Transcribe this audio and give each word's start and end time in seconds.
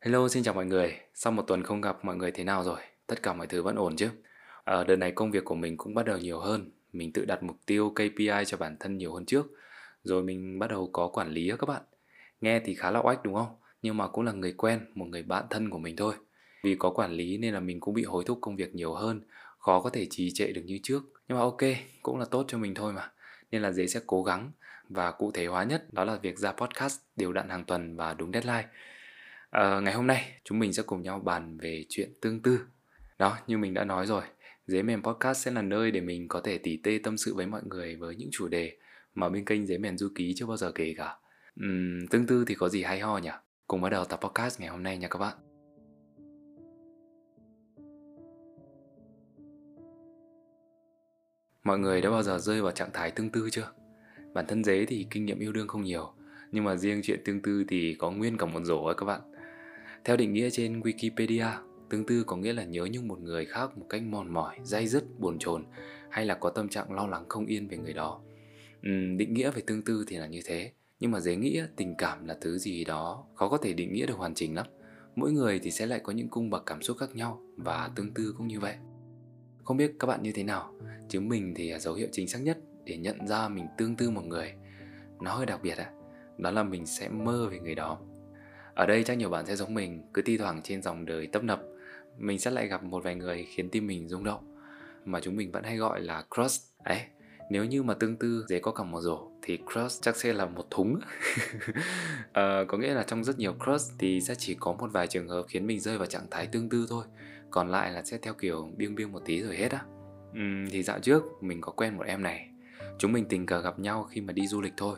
Hello, 0.00 0.28
xin 0.28 0.42
chào 0.42 0.54
mọi 0.54 0.66
người. 0.66 0.96
Sau 1.14 1.32
một 1.32 1.42
tuần 1.42 1.62
không 1.62 1.80
gặp 1.80 2.04
mọi 2.04 2.16
người 2.16 2.30
thế 2.30 2.44
nào 2.44 2.64
rồi? 2.64 2.80
Tất 3.06 3.22
cả 3.22 3.32
mọi 3.32 3.46
thứ 3.46 3.62
vẫn 3.62 3.76
ổn 3.76 3.96
chứ? 3.96 4.08
À, 4.64 4.84
đợt 4.84 4.96
này 4.96 5.10
công 5.10 5.30
việc 5.30 5.44
của 5.44 5.54
mình 5.54 5.76
cũng 5.76 5.94
bắt 5.94 6.06
đầu 6.06 6.18
nhiều 6.18 6.38
hơn. 6.38 6.70
Mình 6.92 7.12
tự 7.12 7.24
đặt 7.24 7.42
mục 7.42 7.56
tiêu 7.66 7.92
KPI 7.94 8.44
cho 8.46 8.56
bản 8.56 8.76
thân 8.80 8.98
nhiều 8.98 9.14
hơn 9.14 9.26
trước. 9.26 9.46
Rồi 10.02 10.22
mình 10.22 10.58
bắt 10.58 10.70
đầu 10.70 10.90
có 10.92 11.08
quản 11.08 11.30
lý 11.30 11.52
các 11.58 11.66
bạn. 11.68 11.82
Nghe 12.40 12.60
thì 12.60 12.74
khá 12.74 12.90
là 12.90 13.00
oách 13.00 13.22
đúng 13.24 13.34
không? 13.34 13.56
Nhưng 13.82 13.96
mà 13.96 14.08
cũng 14.08 14.24
là 14.24 14.32
người 14.32 14.52
quen, 14.52 14.80
một 14.94 15.04
người 15.04 15.22
bạn 15.22 15.44
thân 15.50 15.70
của 15.70 15.78
mình 15.78 15.96
thôi. 15.96 16.14
Vì 16.62 16.76
có 16.78 16.90
quản 16.90 17.12
lý 17.12 17.38
nên 17.38 17.54
là 17.54 17.60
mình 17.60 17.80
cũng 17.80 17.94
bị 17.94 18.04
hối 18.04 18.24
thúc 18.24 18.38
công 18.40 18.56
việc 18.56 18.74
nhiều 18.74 18.94
hơn. 18.94 19.20
Khó 19.58 19.80
có 19.80 19.90
thể 19.90 20.06
trì 20.10 20.30
trệ 20.34 20.52
được 20.52 20.62
như 20.64 20.78
trước. 20.82 21.02
Nhưng 21.28 21.38
mà 21.38 21.44
ok, 21.44 21.62
cũng 22.02 22.18
là 22.18 22.24
tốt 22.24 22.44
cho 22.48 22.58
mình 22.58 22.74
thôi 22.74 22.92
mà. 22.92 23.10
Nên 23.50 23.62
là 23.62 23.72
dễ 23.72 23.86
sẽ 23.86 24.00
cố 24.06 24.22
gắng. 24.22 24.50
Và 24.88 25.10
cụ 25.10 25.30
thể 25.30 25.46
hóa 25.46 25.64
nhất 25.64 25.92
đó 25.92 26.04
là 26.04 26.16
việc 26.16 26.38
ra 26.38 26.52
podcast 26.52 27.00
đều 27.16 27.32
đặn 27.32 27.48
hàng 27.48 27.64
tuần 27.64 27.96
và 27.96 28.14
đúng 28.14 28.32
deadline. 28.32 28.68
À, 29.50 29.80
ngày 29.80 29.94
hôm 29.94 30.06
nay 30.06 30.40
chúng 30.44 30.58
mình 30.58 30.72
sẽ 30.72 30.82
cùng 30.82 31.02
nhau 31.02 31.18
bàn 31.18 31.58
về 31.58 31.84
chuyện 31.88 32.12
tương 32.20 32.42
tư. 32.42 32.60
Đó, 33.18 33.38
như 33.46 33.58
mình 33.58 33.74
đã 33.74 33.84
nói 33.84 34.06
rồi, 34.06 34.22
Dế 34.66 34.82
mềm 34.82 35.02
Podcast 35.02 35.44
sẽ 35.44 35.50
là 35.50 35.62
nơi 35.62 35.90
để 35.90 36.00
mình 36.00 36.28
có 36.28 36.40
thể 36.40 36.58
tỉ 36.58 36.76
tê 36.76 36.98
tâm 37.02 37.16
sự 37.16 37.34
với 37.34 37.46
mọi 37.46 37.62
người 37.64 37.96
với 37.96 38.16
những 38.16 38.28
chủ 38.32 38.48
đề 38.48 38.76
mà 39.14 39.28
bên 39.28 39.44
kênh 39.44 39.66
Dế 39.66 39.78
mềm 39.78 39.98
Du 39.98 40.08
Ký 40.14 40.34
chưa 40.36 40.46
bao 40.46 40.56
giờ 40.56 40.72
kể 40.72 40.94
cả. 40.96 41.16
Uhm, 41.64 42.06
tương 42.10 42.26
tư 42.26 42.44
thì 42.46 42.54
có 42.54 42.68
gì 42.68 42.82
hay 42.82 43.00
ho 43.00 43.18
nhỉ? 43.18 43.30
Cùng 43.66 43.80
bắt 43.80 43.88
đầu 43.88 44.04
tập 44.04 44.20
podcast 44.22 44.60
ngày 44.60 44.68
hôm 44.68 44.82
nay 44.82 44.98
nha 44.98 45.08
các 45.08 45.18
bạn. 45.18 45.36
Mọi 51.64 51.78
người 51.78 52.00
đã 52.00 52.10
bao 52.10 52.22
giờ 52.22 52.38
rơi 52.38 52.62
vào 52.62 52.72
trạng 52.72 52.90
thái 52.92 53.10
tương 53.10 53.30
tư 53.30 53.48
chưa? 53.52 53.72
Bản 54.34 54.46
thân 54.46 54.64
dế 54.64 54.86
thì 54.86 55.06
kinh 55.10 55.26
nghiệm 55.26 55.38
yêu 55.38 55.52
đương 55.52 55.68
không 55.68 55.82
nhiều, 55.82 56.12
nhưng 56.52 56.64
mà 56.64 56.76
riêng 56.76 57.00
chuyện 57.02 57.20
tương 57.24 57.42
tư 57.42 57.64
thì 57.68 57.96
có 57.98 58.10
nguyên 58.10 58.36
cả 58.36 58.46
một 58.46 58.60
rổ 58.64 58.84
ấy 58.84 58.94
các 58.98 59.06
bạn. 59.06 59.20
Theo 60.06 60.16
định 60.16 60.32
nghĩa 60.32 60.50
trên 60.50 60.80
Wikipedia, 60.80 61.50
tương 61.90 62.06
tư 62.06 62.24
có 62.26 62.36
nghĩa 62.36 62.52
là 62.52 62.64
nhớ 62.64 62.86
nhung 62.90 63.08
một 63.08 63.20
người 63.20 63.46
khác 63.46 63.78
một 63.78 63.86
cách 63.90 64.02
mòn 64.02 64.32
mỏi, 64.32 64.58
dai 64.62 64.86
dứt, 64.86 65.04
buồn 65.18 65.38
chồn 65.38 65.64
hay 66.10 66.26
là 66.26 66.34
có 66.34 66.50
tâm 66.50 66.68
trạng 66.68 66.92
lo 66.92 67.06
lắng 67.06 67.24
không 67.28 67.46
yên 67.46 67.68
về 67.68 67.76
người 67.76 67.92
đó. 67.92 68.20
Uhm, 68.88 69.16
định 69.16 69.34
nghĩa 69.34 69.50
về 69.50 69.62
tương 69.66 69.82
tư 69.82 70.04
thì 70.08 70.16
là 70.16 70.26
như 70.26 70.40
thế, 70.44 70.72
nhưng 71.00 71.10
mà 71.10 71.20
dễ 71.20 71.36
nghĩ 71.36 71.60
tình 71.76 71.94
cảm 71.98 72.26
là 72.26 72.36
thứ 72.40 72.58
gì 72.58 72.84
đó 72.84 73.26
khó 73.34 73.48
có 73.48 73.56
thể 73.56 73.72
định 73.72 73.92
nghĩa 73.92 74.06
được 74.06 74.16
hoàn 74.16 74.34
chỉnh 74.34 74.54
lắm. 74.54 74.66
Mỗi 75.16 75.32
người 75.32 75.58
thì 75.58 75.70
sẽ 75.70 75.86
lại 75.86 76.00
có 76.02 76.12
những 76.12 76.28
cung 76.28 76.50
bậc 76.50 76.66
cảm 76.66 76.82
xúc 76.82 76.96
khác 77.00 77.14
nhau 77.14 77.42
và 77.56 77.90
tương 77.96 78.14
tư 78.14 78.34
cũng 78.38 78.48
như 78.48 78.60
vậy. 78.60 78.74
Không 79.64 79.76
biết 79.76 79.92
các 79.98 80.06
bạn 80.06 80.22
như 80.22 80.32
thế 80.32 80.42
nào, 80.42 80.74
chứ 81.08 81.20
mình 81.20 81.54
thì 81.56 81.72
dấu 81.78 81.94
hiệu 81.94 82.08
chính 82.12 82.28
xác 82.28 82.38
nhất 82.42 82.58
để 82.84 82.96
nhận 82.96 83.26
ra 83.26 83.48
mình 83.48 83.66
tương 83.78 83.96
tư 83.96 84.10
một 84.10 84.24
người. 84.24 84.52
Nó 85.20 85.34
hơi 85.34 85.46
đặc 85.46 85.60
biệt 85.62 85.78
á, 85.78 85.90
đó 86.38 86.50
là 86.50 86.62
mình 86.62 86.86
sẽ 86.86 87.08
mơ 87.08 87.48
về 87.50 87.58
người 87.58 87.74
đó 87.74 87.98
ở 88.76 88.86
đây 88.86 89.04
chắc 89.04 89.14
nhiều 89.14 89.30
bạn 89.30 89.46
sẽ 89.46 89.56
giống 89.56 89.74
mình, 89.74 90.02
cứ 90.14 90.22
thi 90.22 90.36
thoảng 90.38 90.60
trên 90.64 90.82
dòng 90.82 91.06
đời 91.06 91.26
tấp 91.26 91.42
nập, 91.44 91.62
mình 92.18 92.38
sẽ 92.38 92.50
lại 92.50 92.66
gặp 92.66 92.82
một 92.82 93.04
vài 93.04 93.14
người 93.14 93.46
khiến 93.48 93.70
tim 93.70 93.86
mình 93.86 94.08
rung 94.08 94.24
động, 94.24 94.56
mà 95.04 95.20
chúng 95.20 95.36
mình 95.36 95.52
vẫn 95.52 95.64
hay 95.64 95.76
gọi 95.76 96.00
là 96.00 96.24
crush. 96.34 96.62
Ấy, 96.84 97.00
nếu 97.50 97.64
như 97.64 97.82
mà 97.82 97.94
tương 97.94 98.16
tư 98.16 98.44
dễ 98.48 98.58
có 98.58 98.72
cả 98.72 98.84
một 98.84 99.00
rổ 99.00 99.30
thì 99.42 99.58
crush 99.72 100.02
chắc 100.02 100.16
sẽ 100.16 100.32
là 100.32 100.46
một 100.46 100.70
thúng. 100.70 101.00
à, 102.32 102.64
có 102.68 102.78
nghĩa 102.78 102.94
là 102.94 103.02
trong 103.02 103.24
rất 103.24 103.38
nhiều 103.38 103.54
crush 103.64 103.92
thì 103.98 104.20
sẽ 104.20 104.34
chỉ 104.34 104.56
có 104.60 104.72
một 104.72 104.92
vài 104.92 105.06
trường 105.06 105.28
hợp 105.28 105.46
khiến 105.48 105.66
mình 105.66 105.80
rơi 105.80 105.98
vào 105.98 106.06
trạng 106.06 106.26
thái 106.30 106.46
tương 106.46 106.68
tư 106.68 106.86
thôi, 106.90 107.04
còn 107.50 107.68
lại 107.68 107.92
là 107.92 108.02
sẽ 108.02 108.18
theo 108.22 108.34
kiểu 108.34 108.70
biêng 108.76 108.94
biêng 108.94 109.12
một 109.12 109.22
tí 109.24 109.42
rồi 109.42 109.56
hết 109.56 109.72
á. 109.72 109.80
Uhm, 110.30 110.66
thì 110.70 110.82
dạo 110.82 110.98
trước 110.98 111.22
mình 111.40 111.60
có 111.60 111.72
quen 111.72 111.96
một 111.96 112.04
em 112.06 112.22
này, 112.22 112.48
chúng 112.98 113.12
mình 113.12 113.24
tình 113.28 113.46
cờ 113.46 113.60
gặp 113.60 113.78
nhau 113.78 114.08
khi 114.10 114.20
mà 114.20 114.32
đi 114.32 114.46
du 114.46 114.60
lịch 114.60 114.74
thôi 114.76 114.96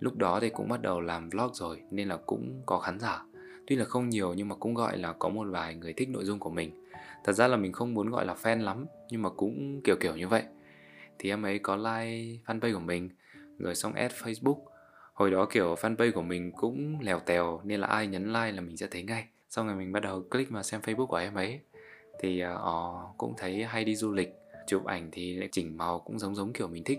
Lúc 0.00 0.16
đó 0.16 0.40
thì 0.40 0.50
cũng 0.50 0.68
bắt 0.68 0.82
đầu 0.82 1.00
làm 1.00 1.30
vlog 1.30 1.54
rồi 1.54 1.82
nên 1.90 2.08
là 2.08 2.16
cũng 2.16 2.62
có 2.66 2.78
khán 2.78 3.00
giả. 3.00 3.24
Tuy 3.66 3.76
là 3.76 3.84
không 3.84 4.08
nhiều 4.08 4.34
nhưng 4.34 4.48
mà 4.48 4.54
cũng 4.54 4.74
gọi 4.74 4.98
là 4.98 5.12
có 5.12 5.28
một 5.28 5.46
vài 5.50 5.74
người 5.74 5.92
thích 5.92 6.08
nội 6.08 6.24
dung 6.24 6.38
của 6.38 6.50
mình. 6.50 6.86
Thật 7.24 7.32
ra 7.32 7.48
là 7.48 7.56
mình 7.56 7.72
không 7.72 7.94
muốn 7.94 8.10
gọi 8.10 8.26
là 8.26 8.34
fan 8.42 8.62
lắm 8.62 8.86
nhưng 9.10 9.22
mà 9.22 9.30
cũng 9.30 9.80
kiểu 9.84 9.96
kiểu 10.00 10.16
như 10.16 10.28
vậy. 10.28 10.42
Thì 11.18 11.30
em 11.30 11.42
ấy 11.42 11.58
có 11.58 11.76
like 11.76 12.42
fanpage 12.46 12.74
của 12.74 12.80
mình 12.80 13.10
rồi 13.58 13.74
xong 13.74 13.92
add 13.92 14.14
Facebook. 14.14 14.58
Hồi 15.14 15.30
đó 15.30 15.46
kiểu 15.50 15.74
fanpage 15.74 16.12
của 16.12 16.22
mình 16.22 16.52
cũng 16.52 17.00
lèo 17.00 17.20
tèo 17.20 17.60
nên 17.64 17.80
là 17.80 17.86
ai 17.86 18.06
nhấn 18.06 18.26
like 18.26 18.52
là 18.52 18.60
mình 18.60 18.76
sẽ 18.76 18.86
thấy 18.90 19.02
ngay. 19.02 19.24
Xong 19.50 19.66
rồi 19.66 19.76
mình 19.76 19.92
bắt 19.92 20.00
đầu 20.00 20.22
click 20.30 20.52
mà 20.52 20.62
xem 20.62 20.80
Facebook 20.80 21.06
của 21.06 21.16
em 21.16 21.34
ấy. 21.34 21.60
Thì 22.20 22.42
uh, 22.44 23.18
cũng 23.18 23.34
thấy 23.36 23.64
hay 23.64 23.84
đi 23.84 23.96
du 23.96 24.12
lịch 24.12 24.34
Chụp 24.66 24.84
ảnh 24.84 25.08
thì 25.12 25.36
lại 25.36 25.48
chỉnh 25.52 25.76
màu 25.76 25.98
cũng 25.98 26.18
giống 26.18 26.34
giống 26.34 26.52
kiểu 26.52 26.68
mình 26.68 26.84
thích. 26.84 26.98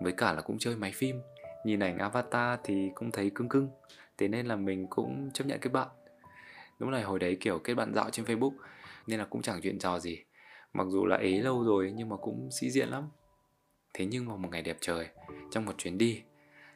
Với 0.00 0.12
cả 0.12 0.32
là 0.32 0.40
cũng 0.40 0.58
chơi 0.58 0.76
máy 0.76 0.92
phim 0.94 1.16
nhìn 1.64 1.80
ảnh 1.80 1.98
avatar 1.98 2.60
thì 2.64 2.90
cũng 2.94 3.10
thấy 3.10 3.30
cưng 3.34 3.48
cưng, 3.48 3.68
thế 4.18 4.28
nên 4.28 4.46
là 4.46 4.56
mình 4.56 4.86
cũng 4.90 5.30
chấp 5.34 5.44
nhận 5.46 5.60
kết 5.60 5.70
bạn. 5.72 5.88
Đúng 6.78 6.90
là 6.90 7.04
hồi 7.04 7.18
đấy, 7.18 7.36
kiểu, 7.40 7.58
kết 7.58 7.74
bạn 7.74 7.94
dạo 7.94 8.10
trên 8.10 8.26
facebook 8.26 8.52
nên 9.06 9.18
là 9.18 9.24
cũng 9.24 9.42
chẳng 9.42 9.60
chuyện 9.62 9.78
trò 9.78 9.98
gì. 9.98 10.18
Mặc 10.72 10.86
dù 10.88 11.06
là 11.06 11.16
ế 11.16 11.42
lâu 11.42 11.64
rồi 11.64 11.92
nhưng 11.94 12.08
mà 12.08 12.16
cũng 12.16 12.48
sĩ 12.60 12.70
diện 12.70 12.88
lắm. 12.88 13.08
Thế 13.94 14.06
nhưng 14.06 14.28
vào 14.28 14.36
một 14.36 14.48
ngày 14.52 14.62
đẹp 14.62 14.76
trời, 14.80 15.06
trong 15.50 15.64
một 15.64 15.78
chuyến 15.78 15.98
đi, 15.98 16.22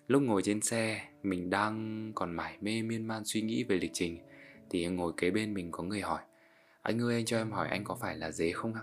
lúc 0.08 0.22
ngồi 0.22 0.42
trên 0.42 0.60
xe, 0.60 1.08
mình 1.22 1.50
đang 1.50 2.12
còn 2.14 2.36
mải 2.36 2.58
mê 2.60 2.82
miên 2.82 3.06
man 3.06 3.22
suy 3.24 3.40
nghĩ 3.40 3.64
về 3.64 3.76
lịch 3.76 3.90
trình, 3.94 4.18
thì 4.70 4.86
ngồi 4.86 5.12
kế 5.16 5.30
bên 5.30 5.54
mình 5.54 5.70
có 5.70 5.82
người 5.82 6.00
hỏi, 6.00 6.20
anh 6.82 7.02
ơi, 7.02 7.14
anh 7.14 7.24
cho 7.24 7.38
em 7.38 7.52
hỏi 7.52 7.68
anh 7.68 7.84
có 7.84 7.96
phải 8.00 8.16
là 8.16 8.30
dế 8.30 8.52
không 8.52 8.74
ạ? 8.74 8.82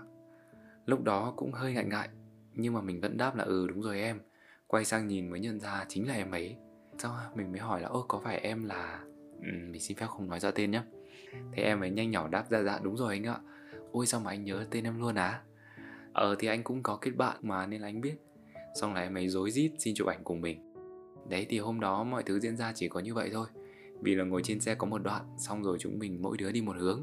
Lúc 0.86 1.02
đó 1.02 1.34
cũng 1.36 1.52
hơi 1.52 1.72
ngại 1.72 1.84
ngại, 1.84 2.08
nhưng 2.54 2.74
mà 2.74 2.80
mình 2.80 3.00
vẫn 3.00 3.16
đáp 3.16 3.36
là 3.36 3.44
ừ 3.44 3.66
đúng 3.68 3.82
rồi 3.82 4.00
em. 4.00 4.20
Quay 4.72 4.84
sang 4.84 5.08
nhìn 5.08 5.30
mới 5.30 5.40
nhận 5.40 5.60
ra 5.60 5.84
chính 5.88 6.08
là 6.08 6.14
em 6.14 6.30
ấy. 6.30 6.56
Sau 6.98 7.16
mình 7.34 7.52
mới 7.52 7.60
hỏi 7.60 7.80
là 7.80 7.88
ơ 7.88 8.02
có 8.08 8.20
phải 8.24 8.38
em 8.38 8.64
là 8.64 9.00
ừ, 9.40 9.48
Mình 9.70 9.80
xin 9.80 9.96
phép 9.96 10.06
không 10.06 10.28
nói 10.28 10.40
ra 10.40 10.50
tên 10.50 10.70
nhé 10.70 10.82
Thế 11.52 11.62
em 11.62 11.80
ấy 11.80 11.90
nhanh 11.90 12.10
nhỏ 12.10 12.28
đáp 12.28 12.50
ra 12.50 12.62
dạ 12.62 12.78
đúng 12.82 12.96
rồi 12.96 13.14
anh 13.14 13.24
ạ. 13.24 13.38
Ôi 13.92 14.06
sao 14.06 14.20
mà 14.20 14.30
anh 14.30 14.44
nhớ 14.44 14.66
tên 14.70 14.84
em 14.84 15.00
luôn 15.00 15.14
á? 15.14 15.40
Ờ 16.12 16.36
thì 16.38 16.48
anh 16.48 16.62
cũng 16.62 16.82
có 16.82 16.98
kết 17.00 17.10
bạn 17.16 17.36
mà 17.42 17.66
nên 17.66 17.80
là 17.80 17.88
anh 17.88 18.00
biết. 18.00 18.14
Xong 18.80 18.94
là 18.94 19.00
em 19.00 19.16
ấy 19.16 19.28
dối 19.28 19.50
rít 19.50 19.72
xin 19.78 19.94
chụp 19.94 20.08
ảnh 20.08 20.24
cùng 20.24 20.40
mình. 20.40 20.72
Đấy 21.28 21.46
thì 21.48 21.58
hôm 21.58 21.80
đó 21.80 22.04
mọi 22.04 22.22
thứ 22.22 22.40
diễn 22.40 22.56
ra 22.56 22.72
chỉ 22.74 22.88
có 22.88 23.00
như 23.00 23.14
vậy 23.14 23.30
thôi. 23.32 23.46
Vì 24.00 24.14
là 24.14 24.24
ngồi 24.24 24.42
trên 24.44 24.60
xe 24.60 24.74
có 24.74 24.86
một 24.86 25.02
đoạn 25.02 25.24
Xong 25.38 25.62
rồi 25.62 25.76
chúng 25.80 25.98
mình 25.98 26.22
mỗi 26.22 26.36
đứa 26.36 26.52
đi 26.52 26.62
một 26.62 26.76
hướng. 26.78 27.02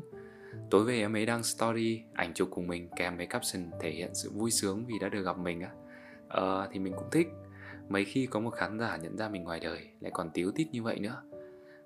Tối 0.70 0.84
về 0.84 1.00
em 1.00 1.16
ấy 1.16 1.26
đăng 1.26 1.44
story 1.44 2.02
ảnh 2.14 2.34
chụp 2.34 2.48
cùng 2.52 2.68
mình 2.68 2.90
kèm 2.96 3.18
với 3.18 3.26
caption 3.26 3.72
thể 3.80 3.92
hiện 3.92 4.10
sự 4.14 4.32
vui 4.32 4.52
sướng 4.52 4.86
vì 4.86 5.00
đã 5.00 5.10
được 5.10 5.24
gặp 5.24 5.38
mình 5.38 5.62
á. 5.62 5.70
Ờ 6.28 6.70
thì 6.72 6.80
mình 6.80 6.94
cũng 6.98 7.10
thích 7.12 7.28
mấy 7.90 8.06
khi 8.06 8.26
có 8.26 8.40
một 8.40 8.50
khán 8.50 8.80
giả 8.80 8.98
nhận 8.98 9.18
ra 9.18 9.30
mình 9.30 9.44
ngoài 9.44 9.60
đời 9.60 9.88
lại 10.00 10.12
còn 10.14 10.30
tiếu 10.34 10.52
tít 10.52 10.68
như 10.72 10.84
vậy 10.84 11.00
nữa. 11.00 11.22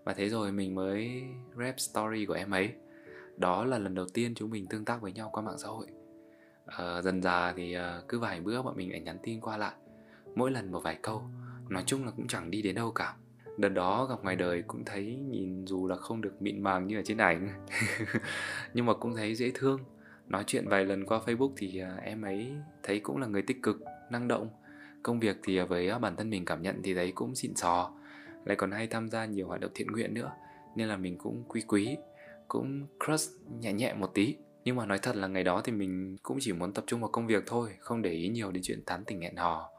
Và 0.03 0.13
thế 0.13 0.29
rồi 0.29 0.51
mình 0.51 0.75
mới 0.75 1.23
rap 1.57 1.79
story 1.79 2.25
của 2.25 2.33
em 2.33 2.51
ấy. 2.51 2.69
Đó 3.37 3.65
là 3.65 3.77
lần 3.77 3.95
đầu 3.95 4.05
tiên 4.13 4.35
chúng 4.35 4.49
mình 4.49 4.67
tương 4.67 4.85
tác 4.85 5.01
với 5.01 5.11
nhau 5.11 5.29
qua 5.33 5.41
mạng 5.43 5.57
xã 5.57 5.67
hội. 5.67 5.87
À, 6.65 7.01
dần 7.01 7.21
dà 7.21 7.53
thì 7.57 7.73
à, 7.73 8.01
cứ 8.07 8.19
vài 8.19 8.41
bữa 8.41 8.61
bọn 8.61 8.77
mình 8.77 8.91
lại 8.91 8.99
nhắn 8.99 9.17
tin 9.23 9.41
qua 9.41 9.57
lại. 9.57 9.73
Mỗi 10.35 10.51
lần 10.51 10.71
một 10.71 10.79
vài 10.83 10.97
câu 11.01 11.23
nói 11.69 11.83
chung 11.85 12.05
là 12.05 12.11
cũng 12.11 12.27
chẳng 12.27 12.51
đi 12.51 12.61
đến 12.61 12.75
đâu 12.75 12.91
cả. 12.91 13.15
Đợt 13.57 13.69
đó 13.69 14.05
gặp 14.05 14.23
ngoài 14.23 14.35
đời 14.35 14.63
cũng 14.67 14.85
thấy 14.85 15.15
nhìn 15.29 15.65
dù 15.67 15.87
là 15.87 15.95
không 15.95 16.21
được 16.21 16.41
mịn 16.41 16.63
màng 16.63 16.87
như 16.87 16.99
ở 16.99 17.01
trên 17.05 17.17
ảnh. 17.17 17.65
Nhưng 18.73 18.85
mà 18.85 18.93
cũng 18.93 19.15
thấy 19.15 19.35
dễ 19.35 19.51
thương. 19.53 19.79
Nói 20.27 20.43
chuyện 20.47 20.67
vài 20.67 20.85
lần 20.85 21.05
qua 21.05 21.19
facebook 21.25 21.51
thì 21.57 21.79
à, 21.79 21.97
em 22.03 22.21
ấy 22.21 22.53
thấy 22.83 22.99
cũng 22.99 23.17
là 23.17 23.27
người 23.27 23.41
tích 23.41 23.63
cực 23.63 23.77
năng 24.09 24.27
động 24.27 24.49
công 25.03 25.19
việc 25.19 25.37
thì 25.43 25.57
à, 25.57 25.65
với 25.65 25.89
à, 25.89 25.99
bản 25.99 26.15
thân 26.15 26.29
mình 26.29 26.45
cảm 26.45 26.61
nhận 26.61 26.81
thì 26.83 26.93
đấy 26.93 27.11
cũng 27.15 27.35
xịn 27.35 27.55
sò. 27.55 27.91
Lại 28.45 28.55
còn 28.55 28.71
hay 28.71 28.87
tham 28.87 29.09
gia 29.09 29.25
nhiều 29.25 29.47
hoạt 29.47 29.61
động 29.61 29.71
thiện 29.75 29.87
nguyện 29.87 30.13
nữa 30.13 30.31
nên 30.75 30.87
là 30.87 30.97
mình 30.97 31.17
cũng 31.17 31.43
quý 31.47 31.61
quý 31.67 31.97
cũng 32.47 32.87
crush 33.05 33.31
nhẹ 33.59 33.73
nhẹ 33.73 33.93
một 33.93 34.11
tí. 34.13 34.35
Nhưng 34.65 34.75
mà 34.75 34.85
nói 34.85 34.99
thật 35.01 35.15
là 35.15 35.27
ngày 35.27 35.43
đó 35.43 35.61
thì 35.63 35.71
mình 35.71 36.17
cũng 36.23 36.37
chỉ 36.41 36.53
muốn 36.53 36.73
tập 36.73 36.83
trung 36.87 37.01
vào 37.01 37.09
công 37.09 37.27
việc 37.27 37.43
thôi 37.47 37.69
không 37.79 38.01
để 38.01 38.11
ý 38.11 38.29
nhiều 38.29 38.51
đến 38.51 38.63
chuyện 38.63 38.83
tán 38.85 39.03
tỉnh 39.05 39.21
hẹn 39.21 39.35
hò. 39.35 39.69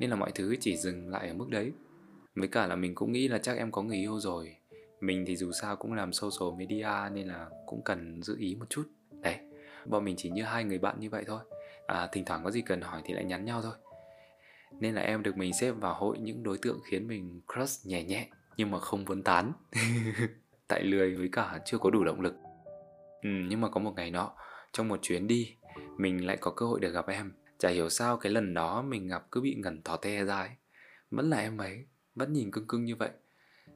Nên 0.00 0.10
là 0.10 0.16
mọi 0.16 0.30
thứ 0.34 0.56
chỉ 0.60 0.76
dừng 0.76 1.08
lại 1.08 1.28
ở 1.28 1.34
mức 1.34 1.46
đấy. 1.50 1.72
Với 2.34 2.48
cả 2.48 2.66
là 2.66 2.76
mình 2.76 2.94
cũng 2.94 3.12
nghĩ 3.12 3.28
là 3.28 3.38
chắc 3.38 3.56
em 3.56 3.72
có 3.72 3.82
người 3.82 3.96
yêu 3.96 4.20
rồi. 4.20 4.56
Mình 5.00 5.24
thì 5.26 5.36
dù 5.36 5.52
sao 5.52 5.76
cũng 5.76 5.92
làm 5.92 6.12
social 6.12 6.58
media 6.58 6.90
nên 7.12 7.28
là 7.28 7.48
cũng 7.66 7.82
cần 7.84 8.22
giữ 8.22 8.36
ý 8.38 8.54
một 8.54 8.70
chút. 8.70 8.82
Đấy 9.20 9.36
bọn 9.86 10.04
mình 10.04 10.14
chỉ 10.18 10.30
như 10.30 10.42
hai 10.42 10.64
người 10.64 10.78
bạn 10.78 11.00
như 11.00 11.10
vậy 11.10 11.24
thôi. 11.26 11.40
À, 11.86 12.08
thỉnh 12.12 12.24
thoảng 12.24 12.44
có 12.44 12.50
gì 12.50 12.62
cần 12.62 12.80
hỏi 12.80 13.02
thì 13.04 13.14
lại 13.14 13.24
nhắn 13.24 13.44
nhau 13.44 13.62
thôi 13.62 13.72
nên 14.80 14.94
là 14.94 15.02
em 15.02 15.22
được 15.22 15.36
mình 15.36 15.52
xếp 15.52 15.70
vào 15.70 15.94
hội 15.94 16.18
những 16.18 16.42
đối 16.42 16.58
tượng 16.58 16.80
khiến 16.84 17.08
mình 17.08 17.40
crush 17.54 17.86
nhẹ 17.86 18.04
nhẹ 18.04 18.28
nhưng 18.56 18.70
mà 18.70 18.78
không 18.78 19.04
vấn 19.04 19.22
tán. 19.22 19.52
Tại 20.68 20.82
lười 20.82 21.14
với 21.14 21.28
cả 21.32 21.60
chưa 21.64 21.78
có 21.78 21.90
đủ 21.90 22.04
động 22.04 22.20
lực. 22.20 22.34
Ừ, 23.22 23.28
nhưng 23.48 23.60
mà 23.60 23.68
có 23.68 23.80
một 23.80 23.92
ngày 23.96 24.10
nọ 24.10 24.32
trong 24.72 24.88
một 24.88 25.02
chuyến 25.02 25.26
đi 25.26 25.56
mình 25.96 26.26
lại 26.26 26.36
có 26.40 26.50
cơ 26.50 26.66
hội 26.66 26.80
được 26.80 26.92
gặp 26.92 27.08
em. 27.08 27.32
Chả 27.58 27.68
hiểu 27.68 27.88
sao 27.88 28.16
cái 28.16 28.32
lần 28.32 28.54
đó 28.54 28.82
mình 28.82 29.08
gặp 29.08 29.26
cứ 29.32 29.40
bị 29.40 29.54
ngẩn 29.54 29.82
thỏ 29.82 29.96
te 29.96 30.24
ra 30.24 30.40
ấy. 30.40 30.50
Vẫn 31.10 31.30
là 31.30 31.38
em 31.38 31.58
ấy 31.58 31.86
vẫn 32.14 32.32
nhìn 32.32 32.50
cưng 32.50 32.66
cưng 32.66 32.84
như 32.84 32.96
vậy. 32.96 33.10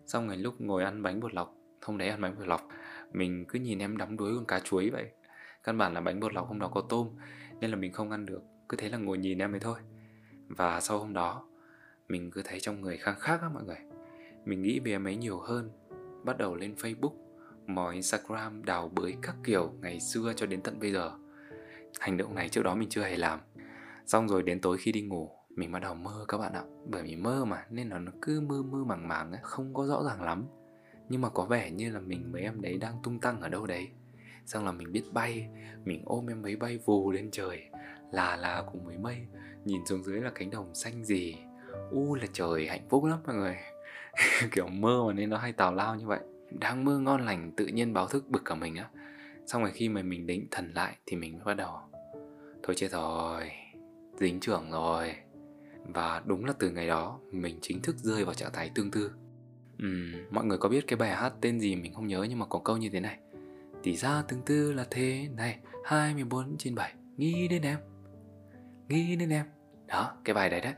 Xong 0.07 0.27
ngày 0.27 0.37
lúc 0.37 0.61
ngồi 0.61 0.85
ăn 0.85 1.03
bánh 1.03 1.21
bột 1.21 1.35
lọc 1.35 1.55
hôm 1.83 1.99
đấy 1.99 2.09
ăn 2.09 2.21
bánh 2.21 2.35
bột 2.39 2.47
lọc 2.47 2.69
mình 3.13 3.45
cứ 3.49 3.59
nhìn 3.59 3.79
em 3.79 3.97
đắm 3.97 4.17
đuối 4.17 4.35
con 4.37 4.45
cá 4.45 4.61
chuối 4.61 4.91
vậy. 4.91 5.11
Căn 5.65 5.79
bản 5.79 5.95
là 5.95 6.01
bánh 6.01 6.21
bột 6.21 6.35
lọc 6.35 6.49
hôm 6.49 6.59
đó 6.59 6.71
có 6.75 6.81
tôm 6.89 7.09
nên 7.61 7.71
là 7.71 7.77
mình 7.77 7.93
không 7.93 8.11
ăn 8.11 8.27
được. 8.27 8.43
Cứ 8.69 8.77
thế 8.77 8.89
là 8.89 8.99
ngồi 8.99 9.19
nhìn 9.19 9.39
em 9.39 9.55
ấy 9.55 9.61
thôi 9.61 9.79
và 10.57 10.81
sau 10.81 10.99
hôm 10.99 11.13
đó, 11.13 11.49
Mình 12.09 12.31
cứ 12.31 12.43
thấy 12.45 12.61
trong 12.61 12.81
người 12.81 12.97
khang 12.97 13.21
khác 13.21 13.41
á 13.43 13.49
mọi 13.55 13.65
người. 13.65 13.79
Mình 14.45 14.63
nghĩ 14.63 14.81
về 14.81 14.93
em 14.93 15.07
ấy 15.07 15.17
nhiều 15.17 15.39
hơn, 15.39 15.71
Bắt 16.25 16.39
đầu 16.39 16.55
lên 16.55 16.75
Facebook, 16.75 17.15
mò 17.67 17.91
Instagram, 17.91 18.65
đào 18.65 18.89
bới 18.89 19.15
các 19.23 19.37
kiểu 19.45 19.73
ngày 19.81 20.01
xưa 20.01 20.33
cho 20.37 20.47
đến 20.47 20.61
tận 20.63 20.81
bây 20.81 20.93
giờ. 20.93 21.13
Hành 22.01 22.17
động 22.17 22.35
này 22.35 22.49
trước 22.49 22.63
đó 22.63 22.75
mình 22.75 22.89
chưa 22.89 23.03
hề 23.03 23.17
làm. 23.17 23.41
Xong 24.07 24.29
rồi 24.29 24.43
đến 24.43 24.61
tối 24.61 24.79
khi 24.79 24.93
đi 24.93 25.03
ngủ, 25.03 25.31
mình 25.49 25.73
bắt 25.73 25.79
đầu 25.79 25.95
mơ 25.95 26.25
các 26.29 26.39
bạn 26.39 26.53
ạ. 26.53 26.63
Bởi 26.91 27.03
vì 27.03 27.17
mơ 27.17 27.45
mà, 27.45 27.67
nên 27.71 27.89
là 27.89 27.99
nó 27.99 28.13
cứ 28.23 28.41
mơ 28.41 28.63
mơ 28.63 28.85
màng 28.85 29.09
màng 29.09 29.33
ấy 29.33 29.41
không 29.43 29.75
có 29.75 29.87
rõ 29.87 30.03
ràng 30.07 30.23
lắm. 30.23 30.47
Nhưng 31.09 31.21
mà 31.21 31.29
có 31.29 31.45
vẻ 31.45 31.71
như 31.71 31.91
là 31.91 32.01
mình 32.01 32.33
mấy 32.33 32.43
em 32.43 32.61
đấy 32.61 32.79
đang 32.79 32.95
tung 33.03 33.21
tăng 33.21 33.41
ở 33.41 33.49
đâu 33.49 33.67
đấy 33.67 33.89
xong 34.47 34.65
là 34.65 34.73
mình 34.73 34.93
biết 34.93 35.03
bay 35.13 35.49
mình 35.85 36.03
ôm 36.05 36.27
em 36.27 36.43
ấy 36.43 36.57
bay 36.57 36.79
vù 36.85 37.11
lên 37.11 37.31
trời 37.33 37.63
là 38.13 38.37
là 38.37 38.63
cùng 38.73 38.85
mấy 38.85 38.99
mây 38.99 39.27
nhìn 39.65 39.87
xuống 39.87 40.03
dưới 40.03 40.21
là 40.21 40.31
cánh 40.35 40.51
đồng 40.51 40.75
xanh 40.75 41.05
gì. 41.05 41.37
U 41.91 42.15
là 42.15 42.27
trời 42.33 42.67
hạnh 42.67 42.87
phúc 42.89 43.05
lắm 43.05 43.19
mọi 43.27 43.37
người. 43.37 43.57
Kiểu 44.53 44.67
mơ 44.67 45.05
mà 45.07 45.13
nên 45.13 45.31
nó 45.31 45.37
hay 45.37 45.53
tào 45.53 45.75
lao 45.75 45.97
như 45.97 46.07
vậy. 46.07 46.21
Đang 46.51 46.85
mơ 46.85 46.99
ngon 46.99 47.27
lành 47.27 47.53
tự 47.57 47.67
nhiên 47.67 47.93
báo 47.93 48.07
thức 48.07 48.29
bực 48.29 48.43
cả 48.45 48.55
mình 48.55 48.77
á. 48.77 48.89
Xong 49.47 49.63
rồi 49.63 49.71
khi 49.71 49.89
mà 49.89 50.03
mình 50.03 50.27
định 50.27 50.47
thần 50.51 50.73
lại 50.75 50.97
thì 51.07 51.17
mình 51.17 51.33
mới 51.33 51.45
bắt 51.45 51.55
đầu 51.55 51.77
thôi 52.63 52.77
chết 52.77 52.91
rồi 52.91 53.51
dính 54.21 54.41
trưởng 54.41 54.71
rồi. 54.71 55.15
Và 55.95 56.23
đúng 56.25 56.45
là 56.45 56.53
từ 56.59 56.71
ngày 56.71 56.87
đó 56.87 57.19
mình 57.33 57.59
chính 57.63 57.83
thức 57.83 57.97
rơi 57.97 58.25
vào 58.25 58.35
trạng 58.35 58.53
thái 58.53 58.71
tương 58.75 58.91
tư. 58.91 59.13
Uhm, 59.83 60.13
mọi 60.31 60.45
người 60.45 60.59
có 60.59 60.69
biết 60.69 60.87
cái 60.87 60.97
bài 60.97 61.11
hát 61.11 61.33
tên 61.41 61.61
gì 61.61 61.77
mình 61.77 61.95
không 61.95 62.07
nhớ 62.07 62.27
nhưng 62.29 62.39
mà 62.39 62.47
có 62.47 62.59
câu 62.59 62.77
như 62.77 62.89
thế 62.89 63.01
này 63.01 63.19
thì 63.83 63.97
ra 63.97 64.23
tương 64.29 64.43
tư 64.43 64.73
là 64.73 64.87
thế 64.91 65.29
này 65.37 65.59
24 65.85 66.59
trên 66.59 66.75
7 66.75 66.95
nghĩ 67.17 67.49
đến 67.49 67.63
em. 67.63 67.79
Nghĩ 68.89 69.17
đến 69.17 69.31
em. 69.31 69.47
Đó, 69.87 70.17
cái 70.25 70.35
bài 70.35 70.51
đấy 70.51 70.61
đấy. 70.61 70.75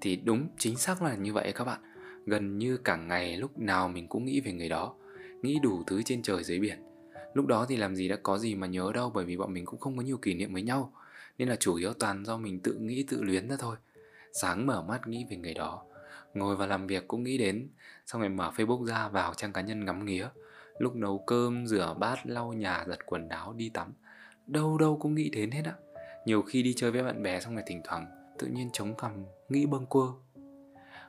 Thì 0.00 0.16
đúng, 0.16 0.48
chính 0.58 0.76
xác 0.76 1.02
là 1.02 1.14
như 1.14 1.32
vậy 1.32 1.52
các 1.54 1.64
bạn. 1.64 1.80
Gần 2.26 2.58
như 2.58 2.76
cả 2.76 2.96
ngày 2.96 3.36
lúc 3.36 3.58
nào 3.58 3.88
mình 3.88 4.08
cũng 4.08 4.24
nghĩ 4.24 4.40
về 4.40 4.52
người 4.52 4.68
đó, 4.68 4.94
nghĩ 5.42 5.58
đủ 5.62 5.82
thứ 5.86 6.02
trên 6.02 6.22
trời 6.22 6.44
dưới 6.44 6.58
biển. 6.58 6.84
Lúc 7.34 7.46
đó 7.46 7.66
thì 7.68 7.76
làm 7.76 7.96
gì 7.96 8.08
đã 8.08 8.16
có 8.22 8.38
gì 8.38 8.54
mà 8.54 8.66
nhớ 8.66 8.90
đâu, 8.94 9.10
bởi 9.14 9.24
vì 9.24 9.36
bọn 9.36 9.52
mình 9.52 9.64
cũng 9.64 9.80
không 9.80 9.96
có 9.96 10.02
nhiều 10.02 10.16
kỷ 10.16 10.34
niệm 10.34 10.52
với 10.52 10.62
nhau. 10.62 10.92
Nên 11.38 11.48
là 11.48 11.56
chủ 11.56 11.74
yếu 11.74 11.92
toàn 11.92 12.24
do 12.24 12.36
mình 12.36 12.60
tự 12.60 12.74
nghĩ, 12.74 13.06
tự 13.08 13.22
luyến 13.22 13.48
ra 13.48 13.56
thôi. 13.58 13.76
Sáng 14.32 14.66
mở 14.66 14.82
mắt 14.82 15.06
nghĩ 15.06 15.26
về 15.30 15.36
người 15.36 15.54
đó, 15.54 15.84
ngồi 16.34 16.56
vào 16.56 16.68
làm 16.68 16.86
việc 16.86 17.08
cũng 17.08 17.22
nghĩ 17.22 17.38
đến. 17.38 17.68
Xong 18.06 18.20
rồi 18.20 18.30
mở 18.30 18.52
facebook 18.56 18.84
ra 18.84 19.08
vào 19.08 19.34
trang 19.34 19.52
cá 19.52 19.60
nhân 19.60 19.84
ngắm 19.84 20.04
nghía 20.04 20.28
lúc 20.78 20.96
nấu 20.96 21.18
cơm, 21.18 21.66
rửa 21.66 21.94
bát, 21.98 22.26
lau 22.26 22.52
nhà, 22.52 22.84
giặt 22.88 22.98
quần 23.06 23.28
áo, 23.28 23.52
đi 23.52 23.68
tắm. 23.68 23.92
Đâu 24.46 24.78
đâu 24.78 24.98
cũng 25.00 25.14
nghĩ 25.14 25.30
đến 25.30 25.50
hết 25.50 25.62
á. 25.64 25.72
Nhiều 26.26 26.42
khi 26.42 26.62
đi 26.62 26.74
chơi 26.74 26.90
với 26.90 27.02
bạn 27.02 27.22
bè 27.22 27.40
xong 27.40 27.54
rồi 27.54 27.64
thỉnh 27.66 27.80
thoảng, 27.84 28.06
tự 28.38 28.46
nhiên 28.46 28.70
chống 28.72 28.96
cằm, 28.96 29.24
nghĩ 29.48 29.66
bâng 29.66 29.86
quơ. 29.86 30.06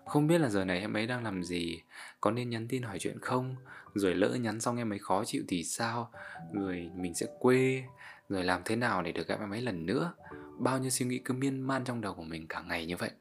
Không 0.05 0.27
biết 0.27 0.37
là 0.37 0.49
giờ 0.49 0.65
này 0.65 0.79
em 0.79 0.93
ấy 0.93 1.07
đang 1.07 1.23
làm 1.23 1.43
gì? 1.43 1.81
Có 2.21 2.31
nên 2.31 2.49
nhắn 2.49 2.67
tin 2.67 2.83
hỏi 2.83 2.99
chuyện 2.99 3.19
không? 3.19 3.55
Rồi 3.95 4.15
lỡ 4.15 4.29
nhắn 4.35 4.59
xong 4.59 4.77
em 4.77 4.93
ấy 4.93 4.99
khó 4.99 5.25
chịu 5.25 5.43
thì 5.47 5.63
sao? 5.63 6.11
Rồi 6.53 6.89
mình 6.95 7.13
sẽ 7.13 7.27
quê. 7.39 7.83
Rồi 8.29 8.43
làm 8.43 8.61
thế 8.65 8.75
nào 8.75 9.01
để 9.01 9.11
được 9.11 9.27
gặp 9.27 9.39
em 9.39 9.53
ấy 9.53 9.61
lần 9.61 9.85
nữa? 9.85 10.13
Bao 10.59 10.79
nhiêu 10.79 10.89
suy 10.89 11.05
nghĩ 11.05 11.17
cứ 11.25 11.33
miên 11.33 11.61
man 11.61 11.83
trong 11.83 12.01
đầu 12.01 12.13
của 12.13 12.23
mình 12.23 12.47
cả 12.47 12.61
ngày 12.61 12.85
như 12.85 12.97
vậy. 12.97 13.11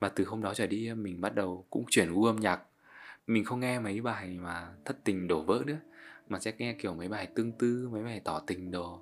Và 0.00 0.08
từ 0.08 0.24
hôm 0.24 0.42
đó 0.42 0.54
trở 0.54 0.66
đi, 0.66 0.94
mình 0.94 1.20
bắt 1.20 1.34
đầu 1.34 1.66
cũng 1.70 1.84
chuyển 1.90 2.12
gu 2.12 2.24
âm 2.24 2.36
nhạc 2.36 2.60
mình 3.30 3.44
không 3.44 3.60
nghe 3.60 3.78
mấy 3.80 4.00
bài 4.00 4.38
mà 4.38 4.68
thất 4.84 4.96
tình 5.04 5.28
đổ 5.28 5.42
vỡ 5.42 5.62
nữa, 5.66 5.78
mà 6.28 6.38
sẽ 6.38 6.52
nghe 6.58 6.72
kiểu 6.72 6.94
mấy 6.94 7.08
bài 7.08 7.28
tương 7.34 7.52
tư, 7.52 7.88
mấy 7.92 8.02
bài 8.02 8.20
tỏ 8.24 8.42
tình 8.46 8.70
đồ. 8.70 9.00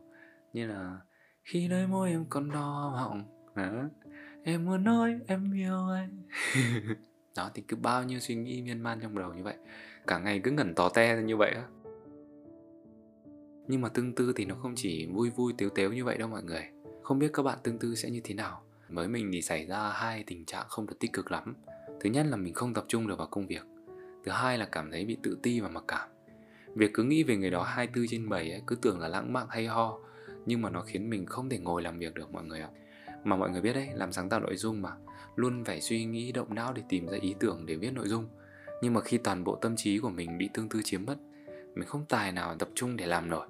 Như 0.53 0.67
là, 0.67 1.01
khi 1.45 1.69
đôi 1.69 1.87
môi 1.87 2.11
em 2.11 2.25
còn 2.31 2.51
đo 2.51 2.93
họng. 2.97 3.25
Đó. 3.55 3.89
em 4.45 4.65
muốn 4.65 4.85
nói 4.85 5.19
em 5.27 5.53
yêu 5.53 5.89
anh. 5.89 6.23
Đó, 7.37 7.51
thì 7.55 7.63
cứ 7.69 7.77
bao 7.77 8.05
nhiêu 8.05 8.19
suy 8.19 8.35
nghĩ 8.35 8.63
miên 8.63 8.81
man 8.81 9.01
trong 9.03 9.19
đầu 9.19 9.35
như 9.35 9.43
vậy. 9.43 9.55
Cả 10.07 10.19
ngày 10.19 10.41
cứ 10.45 10.51
ngẩn 10.51 10.75
tò 10.75 10.89
te 10.89 11.23
như 11.23 11.37
vậy 11.37 11.51
á. 11.51 11.65
Nhưng 13.69 13.81
mà 13.81 13.89
tương 13.89 14.15
tư 14.15 14.33
thì 14.37 14.45
nó 14.45 14.55
không 14.55 14.73
chỉ 14.77 15.07
vui 15.07 15.31
vui 15.31 15.53
tiếu 15.59 15.69
tếu 15.75 15.93
như 15.93 16.05
vậy 16.05 16.19
đâu 16.19 16.29
mọi 16.29 16.43
người. 16.43 16.63
Không 17.03 17.19
biết 17.19 17.31
các 17.33 17.43
bạn 17.43 17.59
tương 17.63 17.79
tư 17.79 17.95
sẽ 17.95 18.11
như 18.11 18.21
thế 18.25 18.35
nào. 18.35 18.63
Với 18.89 19.09
mình 19.09 19.31
thì 19.33 19.43
xảy 19.43 19.67
ra 19.67 19.91
hai 19.91 20.25
tình 20.27 20.45
trạng 20.45 20.67
không 20.69 20.87
được 20.87 20.97
tích 21.01 21.13
cực 21.13 21.33
lắm. 21.33 21.55
Thứ 22.01 22.11
nhất 22.11 22.27
là 22.27 22.37
mình 22.37 22.55
không 22.55 22.75
tập 22.75 22.85
trung 22.89 23.09
được 23.09 23.19
vào 23.19 23.29
công 23.31 23.47
việc 23.47 23.63
thứ 24.25 24.33
hai 24.33 24.59
là 24.59 24.69
cảm 24.73 24.91
thấy 24.91 25.05
bị 25.05 25.17
tự 25.23 25.39
ti 25.43 25.61
và 25.61 25.69
mặc 25.69 25.85
cảm. 25.89 26.09
Việc 26.75 26.91
cứ 26.95 27.03
nghĩ 27.03 27.23
về 27.23 27.37
người 27.37 27.51
đó 27.51 27.63
24 27.63 28.07
trên 28.09 28.29
7 28.29 28.51
ấy, 28.51 28.63
cứ 28.67 28.77
tưởng 28.77 29.01
là 29.01 29.09
lãng 29.09 29.33
mạn 29.33 29.47
hay 29.51 29.67
ho 29.67 29.99
nhưng 30.47 30.63
mà 30.63 30.71
nó 30.71 30.83
khiến 30.83 31.11
mình 31.11 31.27
không 31.27 31.49
thể 31.49 31.59
ngồi 31.59 31.83
làm 31.83 31.99
việc 31.99 32.15
được 32.15 32.33
mọi 32.33 32.45
người 32.45 32.61
ạ. 32.61 32.69
Mà 33.25 33.37
mọi 33.37 33.51
người 33.51 33.61
biết 33.61 33.73
đấy 33.73 33.89
làm 33.95 34.13
sáng 34.13 34.29
tạo 34.29 34.41
nội 34.41 34.57
dung 34.57 34.83
mà 34.83 34.91
luôn 35.37 35.65
phải 35.65 35.81
suy 35.81 36.05
nghĩ 36.05 36.33
động 36.33 36.55
não 36.55 36.73
để 36.73 36.83
tìm 36.89 37.07
ra 37.07 37.19
ý 37.21 37.35
tưởng 37.41 37.67
để 37.67 37.75
viết 37.75 37.93
nội 37.93 38.09
dung. 38.09 38.29
Nhưng 38.83 38.95
mà 38.95 39.01
khi 39.01 39.19
toàn 39.19 39.45
bộ 39.45 39.57
tâm 39.57 39.77
trí 39.77 39.99
của 39.99 40.11
mình 40.11 40.39
bị 40.39 40.49
tương 40.55 40.69
tư 40.69 40.81
chiếm 40.85 41.05
mất 41.05 41.17
mình 41.75 41.89
không 41.89 42.05
tài 42.09 42.33
nào 42.33 42.57
tập 42.59 42.69
trung 42.75 42.97
để 42.97 43.07
làm 43.07 43.31
nổi. 43.31 43.47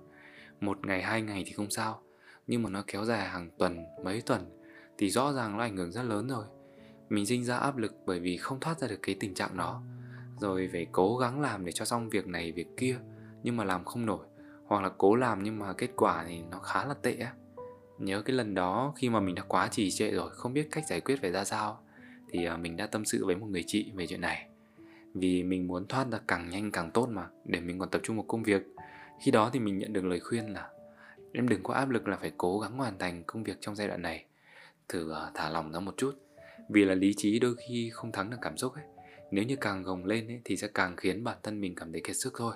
Một 0.60 0.86
ngày 0.86 1.02
hai 1.02 1.22
ngày 1.22 1.42
thì 1.46 1.52
không 1.52 1.70
sao 1.70 2.02
nhưng 2.46 2.62
mà 2.62 2.70
nó 2.70 2.84
kéo 2.86 3.04
dài 3.04 3.28
hàng 3.28 3.50
tuần 3.58 3.84
mấy 4.04 4.20
tuần 4.20 4.60
thì 4.98 5.10
rõ 5.10 5.32
ràng 5.32 5.56
nó 5.56 5.62
ảnh 5.62 5.76
hưởng 5.76 5.92
rất 5.92 6.02
lớn 6.02 6.28
rồi. 6.28 6.44
Mình 7.08 7.26
sinh 7.26 7.44
ra 7.44 7.56
áp 7.56 7.76
lực 7.76 7.94
bởi 8.06 8.20
vì 8.20 8.36
không 8.36 8.60
thoát 8.60 8.78
ra 8.78 8.88
được 8.88 8.98
cái 9.02 9.16
tình 9.20 9.34
trạng 9.34 9.56
đó 9.56 9.82
rồi 10.40 10.68
phải 10.72 10.86
cố 10.92 11.16
gắng 11.16 11.40
làm 11.40 11.64
để 11.64 11.72
cho 11.72 11.84
xong 11.84 12.08
việc 12.08 12.26
này, 12.26 12.52
việc 12.52 12.76
kia, 12.76 12.98
nhưng 13.42 13.56
mà 13.56 13.64
làm 13.64 13.84
không 13.84 14.06
nổi. 14.06 14.26
Hoặc 14.66 14.82
là 14.82 14.90
cố 14.98 15.14
làm 15.14 15.42
nhưng 15.42 15.58
mà 15.58 15.72
kết 15.72 15.90
quả 15.96 16.24
thì 16.28 16.42
nó 16.50 16.58
khá 16.58 16.84
là 16.84 16.94
tệ 16.94 17.14
á. 17.14 17.32
Nhớ 17.98 18.22
cái 18.22 18.36
lần 18.36 18.54
đó 18.54 18.92
khi 18.96 19.08
mà 19.08 19.20
mình 19.20 19.34
đã 19.34 19.42
quá 19.48 19.68
trì 19.68 19.90
trệ 19.90 20.10
rồi, 20.10 20.30
không 20.30 20.52
biết 20.52 20.68
cách 20.70 20.84
giải 20.88 21.00
quyết 21.00 21.20
phải 21.20 21.32
ra 21.32 21.44
sao, 21.44 21.80
thì 22.30 22.44
à, 22.44 22.56
mình 22.56 22.76
đã 22.76 22.86
tâm 22.86 23.04
sự 23.04 23.26
với 23.26 23.36
một 23.36 23.46
người 23.46 23.64
chị 23.66 23.92
về 23.94 24.06
chuyện 24.06 24.20
này. 24.20 24.48
Vì 25.14 25.42
mình 25.42 25.66
muốn 25.66 25.86
thoát 25.86 26.06
ra 26.10 26.18
càng 26.28 26.50
nhanh 26.50 26.70
càng 26.72 26.90
tốt 26.90 27.08
mà, 27.08 27.26
để 27.44 27.60
mình 27.60 27.78
còn 27.78 27.90
tập 27.90 28.00
trung 28.04 28.16
vào 28.16 28.24
công 28.28 28.42
việc. 28.42 28.62
Khi 29.20 29.30
đó 29.30 29.50
thì 29.52 29.60
mình 29.60 29.78
nhận 29.78 29.92
được 29.92 30.04
lời 30.04 30.20
khuyên 30.20 30.52
là, 30.52 30.70
em 31.32 31.48
đừng 31.48 31.62
có 31.62 31.74
áp 31.74 31.90
lực 31.90 32.08
là 32.08 32.16
phải 32.16 32.32
cố 32.36 32.58
gắng 32.58 32.72
hoàn 32.72 32.98
thành 32.98 33.24
công 33.26 33.44
việc 33.44 33.56
trong 33.60 33.74
giai 33.76 33.88
đoạn 33.88 34.02
này. 34.02 34.24
Thử 34.88 35.12
à, 35.12 35.30
thả 35.34 35.50
lỏng 35.50 35.72
ra 35.72 35.80
một 35.80 35.94
chút. 35.96 36.12
Vì 36.68 36.84
là 36.84 36.94
lý 36.94 37.14
trí 37.16 37.38
đôi 37.38 37.54
khi 37.68 37.90
không 37.92 38.12
thắng 38.12 38.30
được 38.30 38.38
cảm 38.42 38.56
xúc 38.56 38.74
ấy 38.74 38.84
nếu 39.30 39.44
như 39.44 39.56
càng 39.56 39.82
gồng 39.82 40.04
lên 40.04 40.28
ấy, 40.28 40.40
thì 40.44 40.56
sẽ 40.56 40.68
càng 40.74 40.96
khiến 40.96 41.24
bản 41.24 41.38
thân 41.42 41.60
mình 41.60 41.74
cảm 41.74 41.92
thấy 41.92 42.00
kiệt 42.04 42.16
sức 42.16 42.32
thôi. 42.36 42.54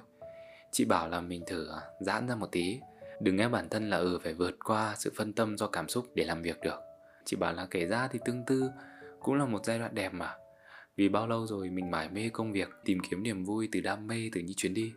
Chị 0.73 0.85
bảo 0.85 1.09
là 1.09 1.21
mình 1.21 1.43
thử 1.47 1.69
à, 1.69 1.81
giãn 2.01 2.29
ra 2.29 2.35
một 2.35 2.53
tí. 2.53 2.81
Đừng 3.21 3.37
nghe 3.37 3.49
bản 3.49 3.69
thân 3.69 3.91
là 3.91 3.97
ừ 3.97 4.19
phải 4.23 4.35
vượt 4.35 4.59
qua 4.65 4.95
sự 4.99 5.13
phân 5.17 5.33
tâm 5.33 5.59
do 5.59 5.67
cảm 5.67 5.89
xúc 5.89 6.07
để 6.15 6.25
làm 6.25 6.43
việc 6.43 6.61
được. 6.63 6.79
Chị 7.25 7.37
bảo 7.37 7.53
là 7.53 7.67
kể 7.71 7.87
ra 7.87 8.09
thì 8.09 8.19
tương 8.25 8.45
tư 8.47 8.71
cũng 9.21 9.35
là 9.35 9.47
một 9.47 9.65
giai 9.65 9.79
đoạn 9.79 9.95
đẹp 9.95 10.15
mà. 10.15 10.35
Vì 10.97 11.09
bao 11.09 11.27
lâu 11.27 11.47
rồi 11.47 11.71
mình 11.71 11.91
mải 11.91 12.09
mê 12.09 12.29
công 12.29 12.53
việc 12.53 12.69
tìm 12.85 12.99
kiếm 13.11 13.23
niềm 13.23 13.45
vui 13.45 13.69
từ 13.73 13.81
đam 13.81 14.07
mê 14.07 14.31
từ 14.33 14.41
những 14.41 14.57
chuyến 14.57 14.75
đi. 14.75 14.93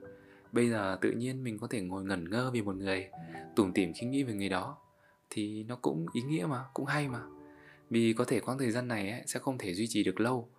Bây 0.51 0.69
giờ 0.69 0.98
tự 1.01 1.12
nhiên 1.12 1.44
mình 1.44 1.60
có 1.60 1.68
thể 1.68 1.82
ngồi 1.82 2.03
ngẩn 2.03 2.29
ngơ 2.29 2.51
vì 2.53 2.62
một 2.62 2.75
người 2.75 3.10
tủm 3.55 3.74
tỉm 3.74 3.94
khi 3.96 4.08
nghĩ 4.08 4.24
về 4.24 4.34
người 4.34 4.50
đó. 4.50 4.77
Thì 5.29 5.63
nó 5.63 5.75
cũng 5.75 6.05
ý 6.13 6.22
nghĩa 6.22 6.46
mà 6.46 6.63
cũng 6.74 6.86
hay 6.86 7.08
mà. 7.08 7.22
Vì 7.89 8.13
có 8.13 8.25
thể 8.25 8.39
quãng 8.39 8.58
thời 8.58 8.72
gian 8.72 8.88
này 8.88 9.12
ấy, 9.12 9.22
sẽ 9.25 9.39
không 9.39 9.58
thể 9.58 9.74
duy 9.74 9.88
trì 9.88 10.03
được 10.03 10.20
lâu 10.20 10.50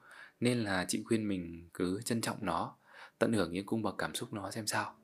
nên 0.40 0.58
là 0.58 0.84
chị 0.88 1.02
khuyên 1.04 1.28
mình 1.28 1.68
cứ 1.74 2.00
trân 2.04 2.20
trọng 2.20 2.36
nó, 2.40 2.76
tận 3.18 3.32
hưởng 3.32 3.52
những 3.52 3.66
cung 3.66 3.82
bậc 3.82 3.94
cảm 3.98 4.14
xúc 4.14 4.32
nó 4.32 4.50
xem 4.50 4.66
sao. 4.66 4.94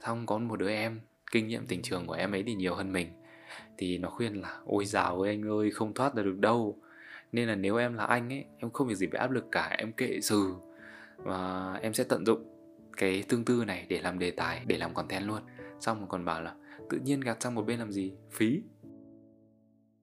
Xong 0.00 0.26
có 0.26 0.38
một 0.38 0.56
đứa 0.56 0.70
em, 0.70 1.00
kinh 1.32 1.48
nghiệm 1.48 1.66
tình 1.66 1.82
trường 1.82 2.06
của 2.06 2.12
em 2.12 2.34
ấy 2.34 2.42
thì 2.46 2.54
nhiều 2.54 2.74
hơn 2.74 2.92
mình, 2.92 3.08
thì 3.78 3.98
nó 3.98 4.10
khuyên 4.10 4.34
là, 4.34 4.60
ôi 4.64 4.84
dào 4.84 5.20
ơi 5.20 5.30
anh 5.30 5.48
ơi, 5.48 5.70
không 5.70 5.94
thoát 5.94 6.14
ra 6.14 6.22
được 6.22 6.38
đâu. 6.38 6.78
Nên 7.32 7.48
là 7.48 7.54
nếu 7.54 7.76
em 7.76 7.94
là 7.94 8.04
anh 8.04 8.32
ấy, 8.32 8.44
em 8.58 8.70
không 8.70 8.88
việc 8.88 8.94
gì 8.94 9.06
phải 9.12 9.20
áp 9.20 9.30
lực 9.30 9.44
cả, 9.52 9.76
em 9.78 9.92
kệ 9.92 10.20
sự 10.20 10.54
và 11.16 11.72
em 11.82 11.94
sẽ 11.94 12.04
tận 12.04 12.26
dụng 12.26 12.44
cái 12.96 13.22
tương 13.28 13.44
tư 13.44 13.64
này 13.64 13.86
để 13.88 14.00
làm 14.00 14.18
đề 14.18 14.30
tài, 14.30 14.62
để 14.66 14.78
làm 14.78 14.94
content 14.94 15.26
luôn. 15.26 15.42
Xong 15.80 16.08
còn 16.08 16.24
bảo 16.24 16.42
là, 16.42 16.54
tự 16.90 16.98
nhiên 17.04 17.20
gạt 17.20 17.42
sang 17.42 17.54
một 17.54 17.62
bên 17.62 17.78
làm 17.78 17.92
gì? 17.92 18.12
Phí. 18.30 18.62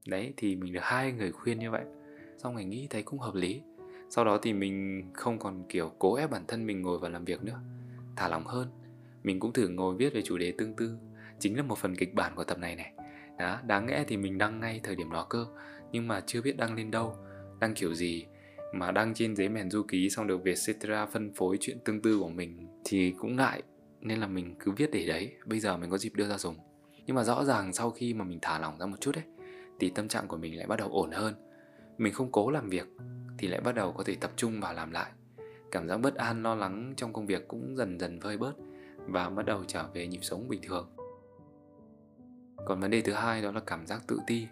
Đấy, 0.07 0.33
thì 0.37 0.55
mình 0.55 0.73
được 0.73 0.83
hai 0.83 1.11
người 1.11 1.31
khuyên 1.31 1.59
như 1.59 1.71
vậy 1.71 1.85
xong 2.37 2.55
mình 2.55 2.69
nghĩ 2.69 2.87
thấy 2.89 3.03
cũng 3.03 3.19
hợp 3.19 3.35
lý. 3.35 3.61
Sau 4.09 4.25
đó 4.25 4.37
thì 4.41 4.53
mình 4.53 5.03
không 5.13 5.39
còn, 5.39 5.63
kiểu, 5.69 5.91
cố 5.99 6.15
ép 6.15 6.31
bản 6.31 6.43
thân 6.47 6.65
mình 6.65 6.81
ngồi 6.81 6.99
vào 6.99 7.11
làm 7.11 7.25
việc 7.25 7.43
nữa. 7.43 7.59
Thả 8.15 8.27
lỏng 8.27 8.45
hơn. 8.45 8.67
Mình 9.23 9.39
cũng 9.39 9.53
thử 9.53 9.67
ngồi 9.67 9.95
viết 9.95 10.13
về 10.13 10.21
chủ 10.21 10.37
đề 10.37 10.53
tương 10.57 10.75
tư. 10.75 10.97
Chính 11.39 11.57
là 11.57 11.63
một 11.63 11.77
phần 11.77 11.95
kịch 11.95 12.13
bản 12.13 12.35
của 12.35 12.43
tập 12.43 12.59
này 12.59 12.75
này. 12.75 12.93
Đó, 13.37 13.59
đáng 13.67 13.87
lẽ 13.87 14.03
thì 14.07 14.17
mình 14.17 14.37
đăng 14.37 14.59
ngay 14.59 14.79
thời 14.83 14.95
điểm 14.95 15.11
đó 15.11 15.27
cơ. 15.29 15.45
Nhưng 15.91 16.07
mà 16.07 16.21
chưa 16.25 16.41
biết 16.41 16.57
đăng 16.57 16.75
lên 16.75 16.91
đâu. 16.91 17.15
Đăng 17.59 17.73
kiểu 17.73 17.93
gì? 17.93 18.25
Mà 18.73 18.91
đăng 18.91 19.13
trên 19.13 19.35
giấy 19.35 19.49
mèn 19.49 19.69
du 19.69 19.83
ký 19.83 20.09
xong 20.09 20.27
được 20.27 20.43
Vietcetera 20.43 21.05
phân 21.05 21.33
phối 21.33 21.57
chuyện 21.59 21.77
tương 21.85 22.01
tư 22.01 22.19
của 22.19 22.29
mình 22.29 22.67
thì 22.83 23.13
cũng 23.17 23.35
ngại 23.35 23.61
nên 24.01 24.19
là 24.19 24.27
mình 24.27 24.55
cứ 24.59 24.71
viết 24.71 24.91
để 24.91 25.05
đấy. 25.05 25.33
Bây 25.45 25.59
giờ 25.59 25.77
mình 25.77 25.89
có 25.89 25.97
dịp 25.97 26.15
đưa 26.15 26.27
ra 26.27 26.37
dùng. 26.37 26.55
Nhưng 27.05 27.15
mà 27.15 27.23
rõ 27.23 27.43
ràng 27.43 27.73
sau 27.73 27.91
khi 27.91 28.13
mà 28.13 28.25
mình 28.25 28.39
thả 28.41 28.59
lỏng 28.59 28.79
ra 28.79 28.85
một 28.85 28.97
chút 29.01 29.11
đấy 29.15 29.23
thì 29.79 29.89
tâm 29.89 30.07
trạng 30.07 30.27
của 30.27 30.37
mình 30.37 30.57
lại 30.57 30.67
bắt 30.67 30.79
đầu 30.79 30.89
ổn 30.91 31.11
hơn 31.11 31.33
mình 31.97 32.13
không 32.13 32.31
cố 32.31 32.49
làm 32.49 32.69
việc 32.69 32.87
thì 33.37 33.47
lại 33.47 33.61
bắt 33.61 33.75
đầu 33.75 33.91
có 33.91 34.03
thể 34.03 34.15
tập 34.15 34.31
trung 34.35 34.61
vào 34.61 34.73
làm 34.73 34.91
lại. 34.91 35.11
Cảm 35.71 35.87
giác 35.87 35.97
bất 35.97 36.15
an, 36.15 36.43
lo 36.43 36.55
lắng 36.55 36.93
trong 36.97 37.13
công 37.13 37.25
việc 37.25 37.47
cũng 37.47 37.75
dần 37.77 37.99
dần 37.99 38.19
vơi 38.19 38.37
bớt 38.37 38.53
và 39.07 39.29
bắt 39.29 39.45
đầu 39.45 39.63
trở 39.67 39.89
về 39.93 40.07
nhịp 40.07 40.19
sống 40.21 40.47
bình 40.47 40.61
thường. 40.63 40.89
Còn 42.65 42.79
vấn 42.79 42.91
đề 42.91 43.01
thứ 43.01 43.13
hai 43.13 43.41
đó 43.41 43.51
là 43.51 43.59
cảm 43.59 43.87
giác 43.87 44.01
tự 44.07 44.19
ti. 44.27 44.47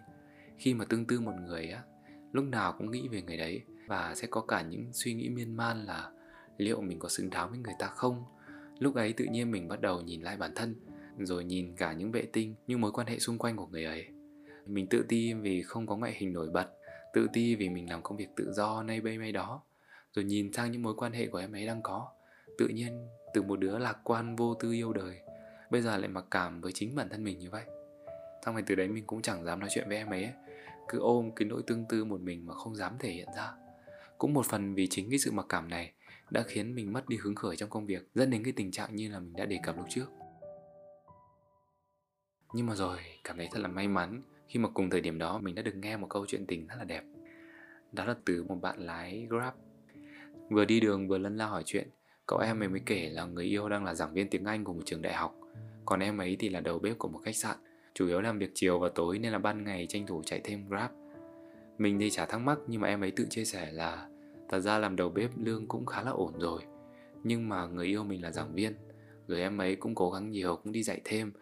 Khi 0.58 0.74
mà 0.74 0.84
tương 0.84 1.04
tư 1.04 1.20
một 1.20 1.32
người 1.46 1.66
á, 1.66 1.82
lúc 2.32 2.44
nào 2.44 2.74
cũng 2.78 2.90
nghĩ 2.90 3.08
về 3.08 3.22
người 3.22 3.36
đấy 3.36 3.62
và 3.86 4.14
sẽ 4.14 4.26
có 4.26 4.40
cả 4.40 4.62
những 4.62 4.92
suy 4.92 5.14
nghĩ 5.14 5.28
miên 5.28 5.56
man 5.56 5.84
là 5.84 6.10
liệu 6.56 6.80
mình 6.80 6.98
có 6.98 7.08
xứng 7.08 7.30
đáng 7.30 7.50
với 7.50 7.58
người 7.58 7.74
ta 7.78 7.86
không? 7.86 8.24
Lúc 8.78 8.94
ấy 8.94 9.12
tự 9.12 9.24
nhiên 9.24 9.50
mình 9.50 9.68
bắt 9.68 9.80
đầu 9.80 10.00
nhìn 10.00 10.22
lại 10.22 10.36
bản 10.36 10.50
thân, 10.54 10.74
rồi 11.18 11.44
nhìn 11.44 11.76
cả 11.76 11.92
những 11.92 12.12
vệ 12.12 12.22
tinh, 12.32 12.54
những 12.66 12.80
mối 12.80 12.92
quan 12.92 13.06
hệ 13.06 13.18
xung 13.18 13.38
quanh 13.38 13.56
của 13.56 13.66
người 13.66 13.84
ấy. 13.84 14.08
Mình 14.66 14.86
tự 14.86 15.04
ti 15.08 15.34
vì 15.34 15.62
không 15.62 15.86
có 15.86 15.96
ngoại 15.96 16.12
hình 16.16 16.32
nổi 16.32 16.48
bật 16.50 16.66
tự 17.14 17.28
ti 17.32 17.54
vì 17.54 17.68
mình 17.68 17.90
làm 17.90 18.02
công 18.02 18.16
việc 18.16 18.28
tự 18.36 18.52
do 18.52 18.82
nay 18.82 19.00
bây 19.00 19.18
may 19.18 19.32
đó. 19.32 19.62
Rồi 20.12 20.24
nhìn 20.24 20.52
sang 20.52 20.72
những 20.72 20.82
mối 20.82 20.94
quan 20.96 21.12
hệ 21.12 21.26
của 21.26 21.38
em 21.38 21.52
ấy 21.52 21.66
đang 21.66 21.82
có 21.82 22.08
tự 22.58 22.68
nhiên 22.68 23.08
từ 23.34 23.42
một 23.42 23.60
đứa 23.60 23.78
lạc 23.78 23.98
quan 24.04 24.36
vô 24.36 24.54
tư 24.54 24.72
yêu 24.72 24.92
đời 24.92 25.20
bây 25.70 25.82
giờ 25.82 25.96
lại 25.96 26.08
mặc 26.08 26.24
cảm 26.30 26.60
với 26.60 26.72
chính 26.72 26.94
bản 26.94 27.08
thân 27.08 27.24
mình 27.24 27.38
như 27.38 27.50
vậy. 27.50 27.64
Xong 28.44 28.54
rồi 28.54 28.64
từ 28.66 28.74
đấy 28.74 28.88
mình 28.88 29.06
cũng 29.06 29.22
chẳng 29.22 29.44
dám 29.44 29.60
nói 29.60 29.68
chuyện 29.72 29.88
với 29.88 29.96
em 29.96 30.10
ấy, 30.10 30.28
cứ 30.88 30.98
ôm 30.98 31.30
cái 31.36 31.48
nỗi 31.48 31.62
tương 31.66 31.84
tư 31.88 32.04
một 32.04 32.20
mình 32.20 32.46
mà 32.46 32.54
không 32.54 32.76
dám 32.76 32.96
thể 32.98 33.10
hiện 33.10 33.28
ra. 33.36 33.52
Cũng 34.18 34.34
một 34.34 34.46
phần 34.46 34.74
vì 34.74 34.86
chính 34.86 35.10
cái 35.10 35.18
sự 35.18 35.32
mặc 35.32 35.46
cảm 35.48 35.68
này 35.68 35.92
đã 36.30 36.42
khiến 36.46 36.74
mình 36.74 36.92
mất 36.92 37.08
đi 37.08 37.16
hứng 37.16 37.34
khởi 37.34 37.56
trong 37.56 37.70
công 37.70 37.86
việc 37.86 38.08
dẫn 38.14 38.30
đến 38.30 38.44
cái 38.44 38.52
tình 38.56 38.70
trạng 38.70 38.96
như 38.96 39.08
là 39.08 39.18
mình 39.20 39.36
đã 39.36 39.44
đề 39.44 39.58
cập 39.62 39.76
lúc 39.76 39.86
trước. 39.88 40.06
Nhưng 42.54 42.66
mà 42.66 42.74
rồi 42.74 42.98
cảm 43.24 43.36
thấy 43.36 43.48
thật 43.52 43.60
là 43.60 43.68
may 43.68 43.88
mắn 43.88 44.22
khi 44.48 44.60
mà 44.60 44.68
cùng 44.68 44.90
thời 44.90 45.00
điểm 45.00 45.18
đó, 45.18 45.38
mình 45.38 45.54
đã 45.54 45.62
được 45.62 45.74
nghe 45.74 45.96
một 45.96 46.06
câu 46.10 46.26
chuyện 46.26 46.46
tình 46.46 46.66
rất 46.66 46.74
là 46.78 46.84
đẹp. 46.84 47.02
Đó 47.92 48.04
là 48.04 48.14
từ 48.24 48.44
một 48.44 48.58
bạn 48.62 48.78
lái 48.78 49.26
grab. 49.30 49.54
Vừa 50.50 50.64
đi 50.64 50.80
đường 50.80 51.08
vừa 51.08 51.18
lân 51.18 51.36
la 51.36 51.46
hỏi 51.46 51.62
chuyện, 51.66 51.88
cậu 52.26 52.38
em 52.38 52.62
ấy 52.62 52.68
mới 52.68 52.80
kể 52.86 53.08
là 53.08 53.24
người 53.24 53.44
yêu 53.44 53.68
đang 53.68 53.84
là 53.84 53.94
giảng 53.94 54.14
viên 54.14 54.30
tiếng 54.30 54.44
anh 54.44 54.64
của 54.64 54.72
một 54.72 54.82
trường 54.84 55.02
đại 55.02 55.14
học. 55.14 55.34
Còn 55.84 56.00
em 56.00 56.18
ấy 56.18 56.36
thì 56.38 56.48
là 56.48 56.60
đầu 56.60 56.78
bếp 56.78 56.98
của 56.98 57.08
một 57.08 57.20
khách 57.24 57.36
sạn, 57.36 57.56
chủ 57.94 58.06
yếu 58.06 58.20
làm 58.20 58.38
việc 58.38 58.50
chiều 58.54 58.78
và 58.78 58.88
tối 58.94 59.18
nên 59.18 59.32
là 59.32 59.38
ban 59.38 59.64
ngày 59.64 59.86
tranh 59.88 60.06
thủ 60.06 60.22
chạy 60.26 60.40
thêm 60.44 60.68
grab. 60.68 60.90
Mình 61.78 61.98
thì 61.98 62.10
chả 62.10 62.26
thắc 62.26 62.40
mắc 62.40 62.58
nhưng 62.66 62.80
mà 62.80 62.88
em 62.88 63.04
ấy 63.04 63.10
tự 63.10 63.26
chia 63.30 63.44
sẻ 63.44 63.72
là, 63.72 64.08
thật 64.48 64.60
ra 64.60 64.78
làm 64.78 64.96
đầu 64.96 65.08
bếp 65.08 65.30
lương 65.36 65.68
cũng 65.68 65.86
khá 65.86 66.02
là 66.02 66.10
ổn 66.10 66.38
rồi, 66.38 66.62
nhưng 67.24 67.48
mà 67.48 67.66
người 67.66 67.86
yêu 67.86 68.04
mình 68.04 68.22
là 68.22 68.30
giảng 68.30 68.54
viên, 68.54 68.74
rồi 69.26 69.40
em 69.40 69.58
ấy 69.58 69.76
cũng 69.76 69.94
cố 69.94 70.10
gắng 70.10 70.30
nhiều, 70.30 70.56
cũng 70.56 70.72
đi 70.72 70.82
dạy 70.82 71.00
thêm 71.04 71.32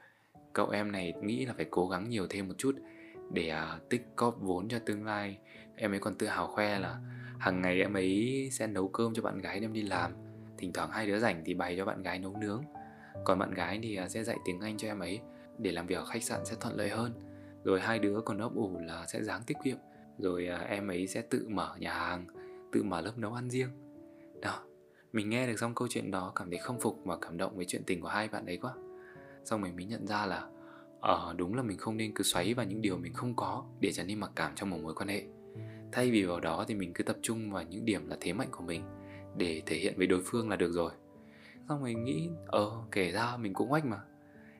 cậu 0.53 0.71
em 0.71 0.93
này 0.93 1.13
nghĩ 1.23 1.47
là 1.47 1.53
phải 1.57 1.67
cố 1.71 1.89
gắng 1.89 2.09
nhiều 2.09 2.27
thêm 2.31 2.49
một 2.49 2.55
chút 2.59 2.77
để 3.33 3.53
uh, 3.53 3.89
tích 3.89 4.07
cóp 4.17 4.37
vốn 4.41 4.69
cho 4.69 4.79
tương 4.79 5.05
lai. 5.05 5.39
Em 5.77 5.93
ấy 5.93 6.01
còn 6.01 6.15
tự 6.15 6.27
hào 6.27 6.47
khoe 6.47 6.79
là 6.79 6.99
hàng 7.39 7.61
ngày 7.61 7.81
em 7.81 7.95
ấy 7.95 8.49
sẽ 8.53 8.67
nấu 8.67 8.89
cơm 8.89 9.15
cho 9.15 9.23
bạn 9.23 9.39
gái 9.39 9.61
đem 9.61 9.73
đi 9.73 9.83
làm. 9.83 10.13
Thỉnh 10.59 10.73
thoảng 10.73 10.91
hai 10.91 11.07
đứa 11.07 11.19
rảnh 11.19 11.43
thì 11.45 11.55
bày 11.55 11.77
cho 11.77 11.85
bạn 11.85 12.03
gái 12.03 12.19
nấu 12.19 12.37
nướng. 12.37 12.63
Còn 13.25 13.39
bạn 13.39 13.55
gái 13.55 13.81
thì 13.83 13.99
uh, 14.05 14.11
sẽ 14.11 14.25
dạy 14.25 14.37
tiếng 14.45 14.61
anh 14.61 14.77
cho 14.77 14.89
em 14.89 15.01
ấy 15.01 15.21
để 15.59 15.73
làm 15.73 15.87
việc 15.87 15.95
ở 15.95 16.05
khách 16.05 16.23
sạn 16.23 16.45
sẽ 16.45 16.57
thuận 16.61 16.77
lợi 16.77 16.89
hơn. 16.89 17.13
Rồi 17.65 17.81
hai 17.81 17.99
đứa 17.99 18.21
còn 18.21 18.39
ấp 18.39 18.55
ủ 18.55 18.79
là 18.79 19.07
sẽ 19.07 19.23
dáng 19.23 19.43
tiết 19.47 19.57
kiệm. 19.65 19.77
Rồi 20.19 20.49
uh, 20.55 20.69
em 20.69 20.89
ấy 20.89 21.07
sẽ 21.07 21.23
tự 21.23 21.47
mở 21.49 21.75
nhà 21.79 21.95
hàng 21.95 22.27
tự 22.73 22.83
mở 22.83 23.01
lớp 23.01 23.19
nấu 23.19 23.33
ăn 23.33 23.51
riêng. 23.51 23.69
Đó 24.41 24.63
mình 25.13 25.31
nghe 25.31 25.47
được 25.47 25.59
xong 25.59 25.75
câu 25.75 25.89
chuyện 25.91 26.11
đó 26.11 26.33
cảm 26.37 26.51
thấy 26.51 26.59
không 26.59 26.81
phục 26.81 26.99
và 27.05 27.17
cảm 27.21 27.37
động 27.37 27.57
với 27.57 27.65
chuyện 27.69 27.83
tình 27.87 28.01
của 28.01 28.09
hai 28.09 28.29
bạn 28.29 28.47
ấy 28.47 28.57
quá 28.57 28.75
xong 29.45 29.61
mình 29.61 29.77
mới 29.77 29.85
nhận 29.85 30.07
ra 30.07 30.27
là 30.27 30.49
ờ 31.01 31.35
đúng 31.37 31.55
là 31.55 31.63
mình 31.63 31.79
không 31.79 31.97
nên 31.97 32.13
cứ 32.15 32.25
xoáy 32.25 32.55
vào 32.55 32.67
những 32.67 32.83
điều 32.83 32.99
mình 32.99 33.13
không 33.13 33.37
có 33.37 33.65
để 33.81 33.93
trở 33.93 34.05
nên 34.05 34.21
mặc 34.21 34.31
cảm 34.37 34.53
trong 34.55 34.71
một 34.71 34.79
mối 34.83 34.95
quan 34.95 35.09
hệ. 35.09 35.25
Thay 35.93 36.11
vì 36.11 36.25
vào 36.25 36.41
đó 36.41 36.65
thì 36.69 36.75
mình 36.75 36.93
cứ 36.95 37.05
tập 37.05 37.17
trung 37.23 37.51
vào 37.51 37.63
những 37.63 37.85
điểm 37.85 38.09
là 38.09 38.17
thế 38.21 38.33
mạnh 38.33 38.49
của 38.51 38.65
mình 38.65 38.83
để 39.37 39.63
thể 39.67 39.77
hiện 39.77 39.95
với 39.97 40.07
đối 40.07 40.23
phương 40.25 40.49
là 40.49 40.57
được 40.57 40.73
rồi. 40.73 40.93
Xong 41.69 41.83
mình 41.83 42.05
nghĩ 42.05 42.29
ờ 42.47 42.71
kể 42.91 43.11
ra 43.11 43.37
mình 43.37 43.55
cũng 43.55 43.73
oách 43.73 43.85
mà. 43.85 44.01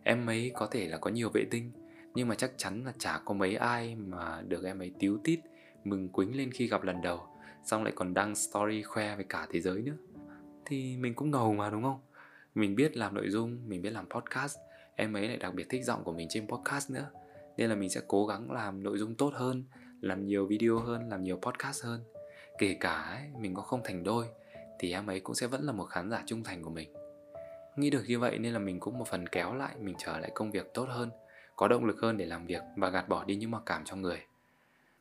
Em 0.03 0.27
ấy 0.27 0.53
có 0.55 0.67
thể 0.67 0.89
là 0.89 0.99
có 0.99 1.11
nhiều 1.11 1.31
vệ 1.35 1.45
tinh, 1.51 1.71
nhưng 2.15 2.29
mà 2.29 2.35
chắc 2.35 2.53
chắn 2.57 2.85
là 2.85 2.93
chả 2.99 3.21
có 3.25 3.35
mấy 3.35 3.57
ai 3.57 3.95
mà 3.95 4.43
được 4.49 4.65
em 4.65 4.79
ấy 4.79 4.93
tíu 4.99 5.19
tít, 5.25 5.41
mừng 5.85 6.09
quính 6.09 6.37
lên 6.37 6.51
khi 6.53 6.67
gặp 6.67 6.83
lần 6.83 7.03
đầu, 7.03 7.27
xong 7.65 7.85
lại 7.85 7.93
còn 7.97 8.15
đăng 8.15 8.35
story 8.35 8.83
khoe 8.83 9.17
với 9.17 9.25
cả 9.29 9.47
thế 9.51 9.61
giới 9.61 9.83
nữa. 9.83 9.97
Thì 10.65 10.97
mình 10.97 11.15
cũng 11.15 11.31
ngầu 11.31 11.55
mà, 11.55 11.71
đúng 11.71 11.83
không? 11.83 12.01
Mình 12.55 12.77
biết 12.77 12.97
làm 12.97 13.15
nội 13.15 13.31
dung, 13.31 13.69
mình 13.69 13.83
biết 13.83 13.91
làm 13.91 14.09
podcast 14.09 14.57
em 14.97 15.17
ấy 15.17 15.29
lại 15.29 15.37
đặc 15.37 15.55
biệt 15.55 15.67
thích 15.69 15.85
giọng 15.85 16.05
của 16.05 16.13
mình 16.13 16.29
trên 16.31 16.49
podcast 16.49 16.91
nữa. 16.91 17.11
Nên 17.57 17.69
là 17.69 17.77
mình 17.77 17.91
sẽ 17.91 18.01
cố 18.07 18.27
gắng 18.27 18.51
làm 18.51 18.83
nội 18.83 18.99
dung 18.99 19.15
tốt 19.15 19.33
hơn 19.35 19.65
làm 20.01 20.27
nhiều 20.27 20.47
video 20.47 20.79
hơn 20.79 21.09
làm 21.09 21.25
nhiều 21.25 21.37
podcast 21.37 21.85
hơn. 21.85 22.01
Kể 22.59 22.77
cả 22.81 22.93
ấy, 22.93 23.23
mình 23.39 23.55
có 23.55 23.63
không 23.63 23.81
thành 23.85 24.05
đôi 24.05 24.27
thì 24.79 24.93
em 24.93 25.07
ấy 25.07 25.21
cũng 25.21 25.35
sẽ 25.35 25.47
vẫn 25.47 25.63
là 25.63 25.73
một 25.73 25.85
khán 25.85 26.11
giả 26.11 26.23
trung 26.27 26.45
thành 26.45 26.63
của 26.63 26.71
mình. 26.71 26.93
Nghĩ 27.77 27.91
được 27.91 28.05
như 28.07 28.19
vậy 28.19 28.39
nên 28.39 28.53
là 28.53 28.59
mình 28.59 28.81
cũng 28.81 28.99
một 28.99 29.09
phần 29.09 29.27
kéo 29.27 29.55
lại 29.55 29.75
mình 29.81 29.95
trở 29.99 30.19
lại 30.19 30.31
công 30.35 30.51
việc 30.51 30.75
tốt 30.75 30.87
hơn 30.89 31.11
có 31.57 31.69
động 31.69 31.85
lực 31.85 32.01
hơn 32.01 32.17
để 32.17 32.27
làm 32.27 32.47
việc 32.47 32.63
và 32.77 32.91
gạt 32.91 33.09
bỏ 33.09 33.25
đi 33.25 33.37
những 33.37 33.51
mặc 33.51 33.63
cảm 33.67 33.85
trong 33.85 34.03
người. 34.03 34.19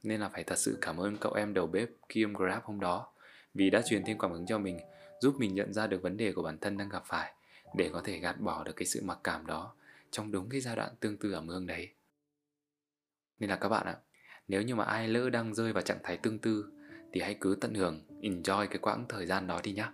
Nên 0.03 0.21
là 0.21 0.29
phải 0.29 0.43
thật 0.43 0.57
sự 0.57 0.77
cảm 0.81 0.97
ơn 0.97 1.17
cậu 1.17 1.33
em 1.33 1.53
đầu 1.53 1.67
bếp 1.67 1.89
Kim 2.09 2.33
Grab 2.33 2.63
hôm 2.63 2.79
đó 2.79 3.07
vì 3.53 3.69
đã 3.69 3.81
truyền 3.81 4.03
thêm 4.05 4.19
cảm 4.19 4.31
hứng 4.31 4.45
cho 4.45 4.57
mình 4.57 4.79
giúp 5.19 5.35
mình 5.37 5.55
nhận 5.55 5.73
ra 5.73 5.87
được 5.87 6.01
vấn 6.01 6.17
đề 6.17 6.31
của 6.31 6.41
bản 6.41 6.57
thân 6.57 6.77
đang 6.77 6.89
gặp 6.89 7.03
phải 7.05 7.33
để 7.75 7.89
có 7.93 8.01
thể 8.03 8.17
gạt 8.17 8.39
bỏ 8.39 8.63
được 8.63 8.75
cái 8.75 8.85
sự 8.85 9.01
mặc 9.03 9.19
cảm 9.23 9.45
đó 9.45 9.73
trong 10.11 10.31
đúng 10.31 10.49
cái 10.49 10.61
giai 10.61 10.75
đoạn 10.75 10.95
tương 10.99 11.17
tư 11.17 11.31
ở 11.31 11.41
mương 11.41 11.67
đấy. 11.67 11.89
Nên 13.39 13.49
là 13.49 13.55
các 13.55 13.69
bạn 13.69 13.85
ạ 13.85 13.97
nếu 14.47 14.61
như 14.61 14.75
mà 14.75 14.83
ai 14.83 15.07
lỡ 15.07 15.29
đang 15.29 15.53
rơi 15.53 15.73
vào 15.73 15.83
trạng 15.83 15.99
thái 16.03 16.17
tương 16.17 16.39
tư 16.39 16.65
thì 17.13 17.21
hãy 17.21 17.37
cứ 17.41 17.57
tận 17.61 17.73
hưởng 17.73 18.05
enjoy 18.21 18.67
cái 18.67 18.77
quãng 18.77 19.05
thời 19.09 19.25
gian 19.25 19.47
đó 19.47 19.59
đi 19.63 19.73
nhá. 19.73 19.91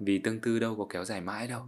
Vì 0.00 0.18
tương 0.18 0.40
tư 0.40 0.58
đâu 0.58 0.76
có 0.76 0.86
kéo 0.90 1.04
dài 1.04 1.20
mãi 1.20 1.46
đâu. 1.46 1.62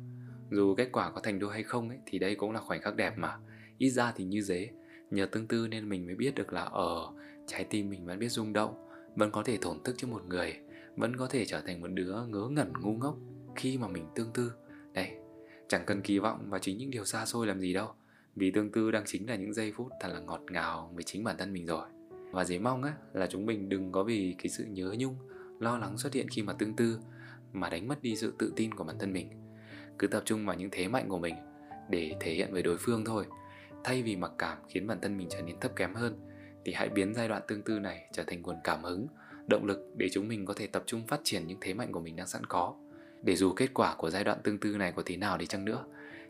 Dù 0.51 0.75
kết 0.75 0.89
quả 0.93 1.11
có 1.11 1.21
thành 1.21 1.39
đôi 1.39 1.53
hay 1.53 1.63
không 1.63 1.89
ấy, 1.89 1.99
thì 2.07 2.19
đây 2.19 2.35
cũng 2.35 2.53
là 2.53 2.61
khoảnh 2.61 2.81
khắc 2.83 2.97
đẹp 2.97 3.19
mà. 3.19 3.39
Ít 3.79 3.91
ra 3.91 4.13
thì 4.17 4.25
như 4.25 4.41
dế 4.41 4.71
nhờ 5.11 5.27
tương 5.27 5.47
tư 5.47 5.69
nên 5.69 5.89
mình 5.89 6.07
mới 6.07 6.15
biết 6.15 6.35
được 6.35 6.53
là 6.53 6.63
ở 6.63 7.13
trái 7.47 7.67
tim 7.71 7.91
mình 7.91 8.07
vẫn 8.07 8.19
biết 8.19 8.29
rung 8.29 8.53
động 8.53 8.89
vẫn 9.17 9.31
có 9.31 9.43
thể 9.43 9.59
thổn 9.61 9.83
thức 9.85 9.95
cho 9.99 10.09
một 10.09 10.25
người 10.25 10.59
vẫn 10.97 11.17
có 11.17 11.27
thể 11.27 11.45
trở 11.45 11.61
thành 11.61 11.81
một 11.81 11.89
đứa 11.89 12.27
ngớ 12.27 12.49
ngẩn 12.51 12.73
ngu 12.81 12.93
ngốc 12.93 13.17
khi 13.57 13.79
mà 13.79 13.89
mình 13.89 14.07
tương 14.15 14.33
tư 14.33 14.53
chẳng 15.71 15.85
cần 15.87 16.03
kỳ 16.03 16.19
vọng 16.19 16.51
vào 16.51 16.61
chính 16.61 16.79
những 16.79 16.91
điều 16.91 17.05
xa 17.05 17.27
xôi 17.27 17.47
làm 17.47 17.61
gì 17.61 17.73
đâu, 17.73 17.89
vì 18.37 18.51
tương 18.51 18.73
tư 18.73 18.91
đang 18.91 19.03
chính 19.07 19.29
là 19.29 19.37
những 19.37 19.53
giây 19.53 19.73
phút 19.77 19.93
thật 20.01 20.09
là 20.13 20.21
ngọt 20.21 20.41
ngào 20.51 20.91
với 20.95 21.03
chính 21.03 21.25
bản 21.25 21.37
thân 21.39 21.53
mình 21.53 21.67
rồi. 21.67 21.89
Và 22.31 22.45
dễ 22.45 22.59
mong 22.59 22.83
á, 22.83 22.93
là 23.13 23.27
chúng 23.27 23.47
mình 23.47 23.69
đừng 23.69 23.93
có 23.93 24.03
vì 24.03 24.35
cái 24.39 24.49
sự 24.49 24.65
nhớ 24.65 24.95
nhung, 24.99 25.17
lo 25.61 25.79
lắng 25.79 25.99
xuất 25.99 26.13
hiện 26.13 26.29
khi 26.29 26.43
mà 26.43 26.53
tương 26.53 26.77
tư 26.77 26.99
mà 27.53 27.69
đánh 27.69 27.89
mất 27.89 28.03
đi 28.03 28.17
sự 28.17 28.35
tự 28.39 28.53
tin 28.57 28.75
của 28.75 28.85
bản 28.85 28.99
thân 28.99 29.13
mình. 29.13 29.29
Cứ 29.99 30.07
tập 30.07 30.23
trung 30.25 30.47
vào 30.47 30.57
những 30.57 30.69
thế 30.73 30.89
mạnh 30.89 31.09
của 31.09 31.19
mình 31.19 31.35
để 31.91 32.17
thể 32.21 32.35
hiện 32.35 32.53
với 32.53 32.63
đối 32.63 32.77
phương 32.79 33.05
thôi. 33.05 33.25
Thay 33.85 34.03
vì 34.03 34.17
mặc 34.17 34.33
cảm 34.39 34.59
khiến 34.69 34.87
bản 34.87 35.01
thân 35.01 35.19
mình 35.19 35.29
trở 35.31 35.43
nên 35.43 35.61
thấp 35.61 35.77
kém 35.77 35.95
hơn, 35.95 36.19
thì 36.65 36.73
hãy 36.73 36.89
biến 36.89 37.15
giai 37.15 37.29
đoạn 37.29 37.43
tương 37.49 37.63
tư 37.63 37.79
này 37.79 38.11
trở 38.13 38.25
thành 38.27 38.43
nguồn 38.43 38.57
cảm 38.65 38.85
hứng, 38.85 39.07
động 39.47 39.65
lực 39.65 39.79
để 39.97 40.09
chúng 40.13 40.29
mình 40.29 40.47
có 40.47 40.55
thể 40.55 40.67
tập 40.67 40.83
trung 40.87 41.07
phát 41.07 41.21
triển 41.25 41.47
những 41.47 41.59
thế 41.61 41.75
mạnh 41.75 41.93
của 41.93 42.01
mình 42.01 42.17
đang 42.17 42.27
sẵn 42.27 42.47
có 42.47 42.75
để 43.23 43.37
dù 43.37 43.53
kết 43.53 43.75
quả 43.75 43.95
của 43.99 44.11
giai 44.11 44.25
đoạn 44.25 44.39
tương 44.45 44.59
tư 44.59 44.77
này 44.77 44.93
có 44.93 45.03
thế 45.07 45.17
nào 45.17 45.39
đi 45.39 45.47
chăng 45.47 45.65
nữa, 45.65 45.85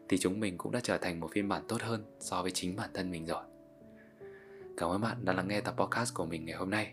thì 0.09 0.19
chúng 0.19 0.41
mình 0.41 0.59
cũng 0.59 0.73
đã 0.73 0.81
trở 0.83 0.99
thành 0.99 1.21
một 1.21 1.29
phiên 1.33 1.49
bản 1.49 1.63
tốt 1.69 1.83
hơn 1.83 2.05
so 2.19 2.43
với 2.43 2.51
chính 2.51 2.77
bản 2.77 2.91
thân 2.95 3.11
mình 3.11 3.27
rồi 3.27 3.43
cảm 4.77 4.91
ơn 4.91 5.01
bạn 5.01 5.17
đã 5.25 5.33
lắng 5.33 5.49
nghe 5.49 5.61
tập 5.61 5.75
podcast 5.77 6.15
của 6.15 6.27
mình 6.27 6.45
ngày 6.45 6.57
hôm 6.57 6.71
nay 6.71 6.93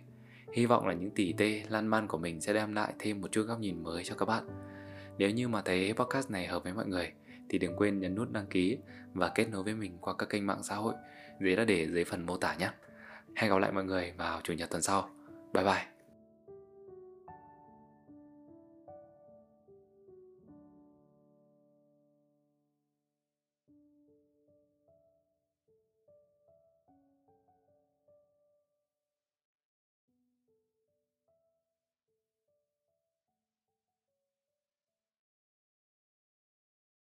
hy 0.54 0.66
vọng 0.66 0.88
là 0.88 0.94
những 0.94 1.12
tỉ 1.12 1.34
tê, 1.34 1.64
lan 1.70 1.88
man 1.88 2.08
của 2.08 2.18
mình 2.18 2.42
sẽ 2.42 2.54
đem 2.54 2.74
lại 2.74 2.94
thêm 3.00 3.22
một 3.22 3.32
chút 3.32 3.44
góc 3.44 3.60
nhìn 3.60 3.84
mới 3.84 4.04
cho 4.04 4.16
các 4.16 4.26
bạn 4.26 4.48
nếu 5.18 5.30
như 5.30 5.48
mà 5.48 5.62
thấy 5.62 5.94
podcast 5.94 6.32
này 6.32 6.48
hợp 6.48 6.64
với 6.64 6.74
mọi 6.74 6.88
người, 6.88 7.12
thì 7.50 7.58
đừng 7.58 7.76
quên 7.76 8.00
nhấn 8.00 8.16
nút 8.16 8.32
đăng 8.32 8.48
ký 8.48 8.78
và 9.14 9.30
kết 9.36 9.50
nối 9.50 9.64
với 9.64 9.74
mình 9.74 9.98
qua 10.02 10.14
các 10.18 10.30
kênh 10.30 10.48
mạng 10.48 10.64
xã 10.64 10.76
hội 10.76 10.94
dưới 11.40 11.56
đã 11.56 11.66
để 11.66 11.88
dưới 11.88 12.04
phần 12.04 12.26
mô 12.26 12.38
tả 12.38 12.56
nhé. 12.56 12.70
Hẹn 13.36 13.52
gặp 13.52 13.58
lại 13.58 13.72
mọi 13.72 13.84
người 13.84 14.14
vào 14.18 14.42
chủ 14.44 14.54
nhật 14.54 14.70
tuần 14.70 14.82
sau. 14.82 15.10
Bye 15.54 15.64
bye. 15.64 15.97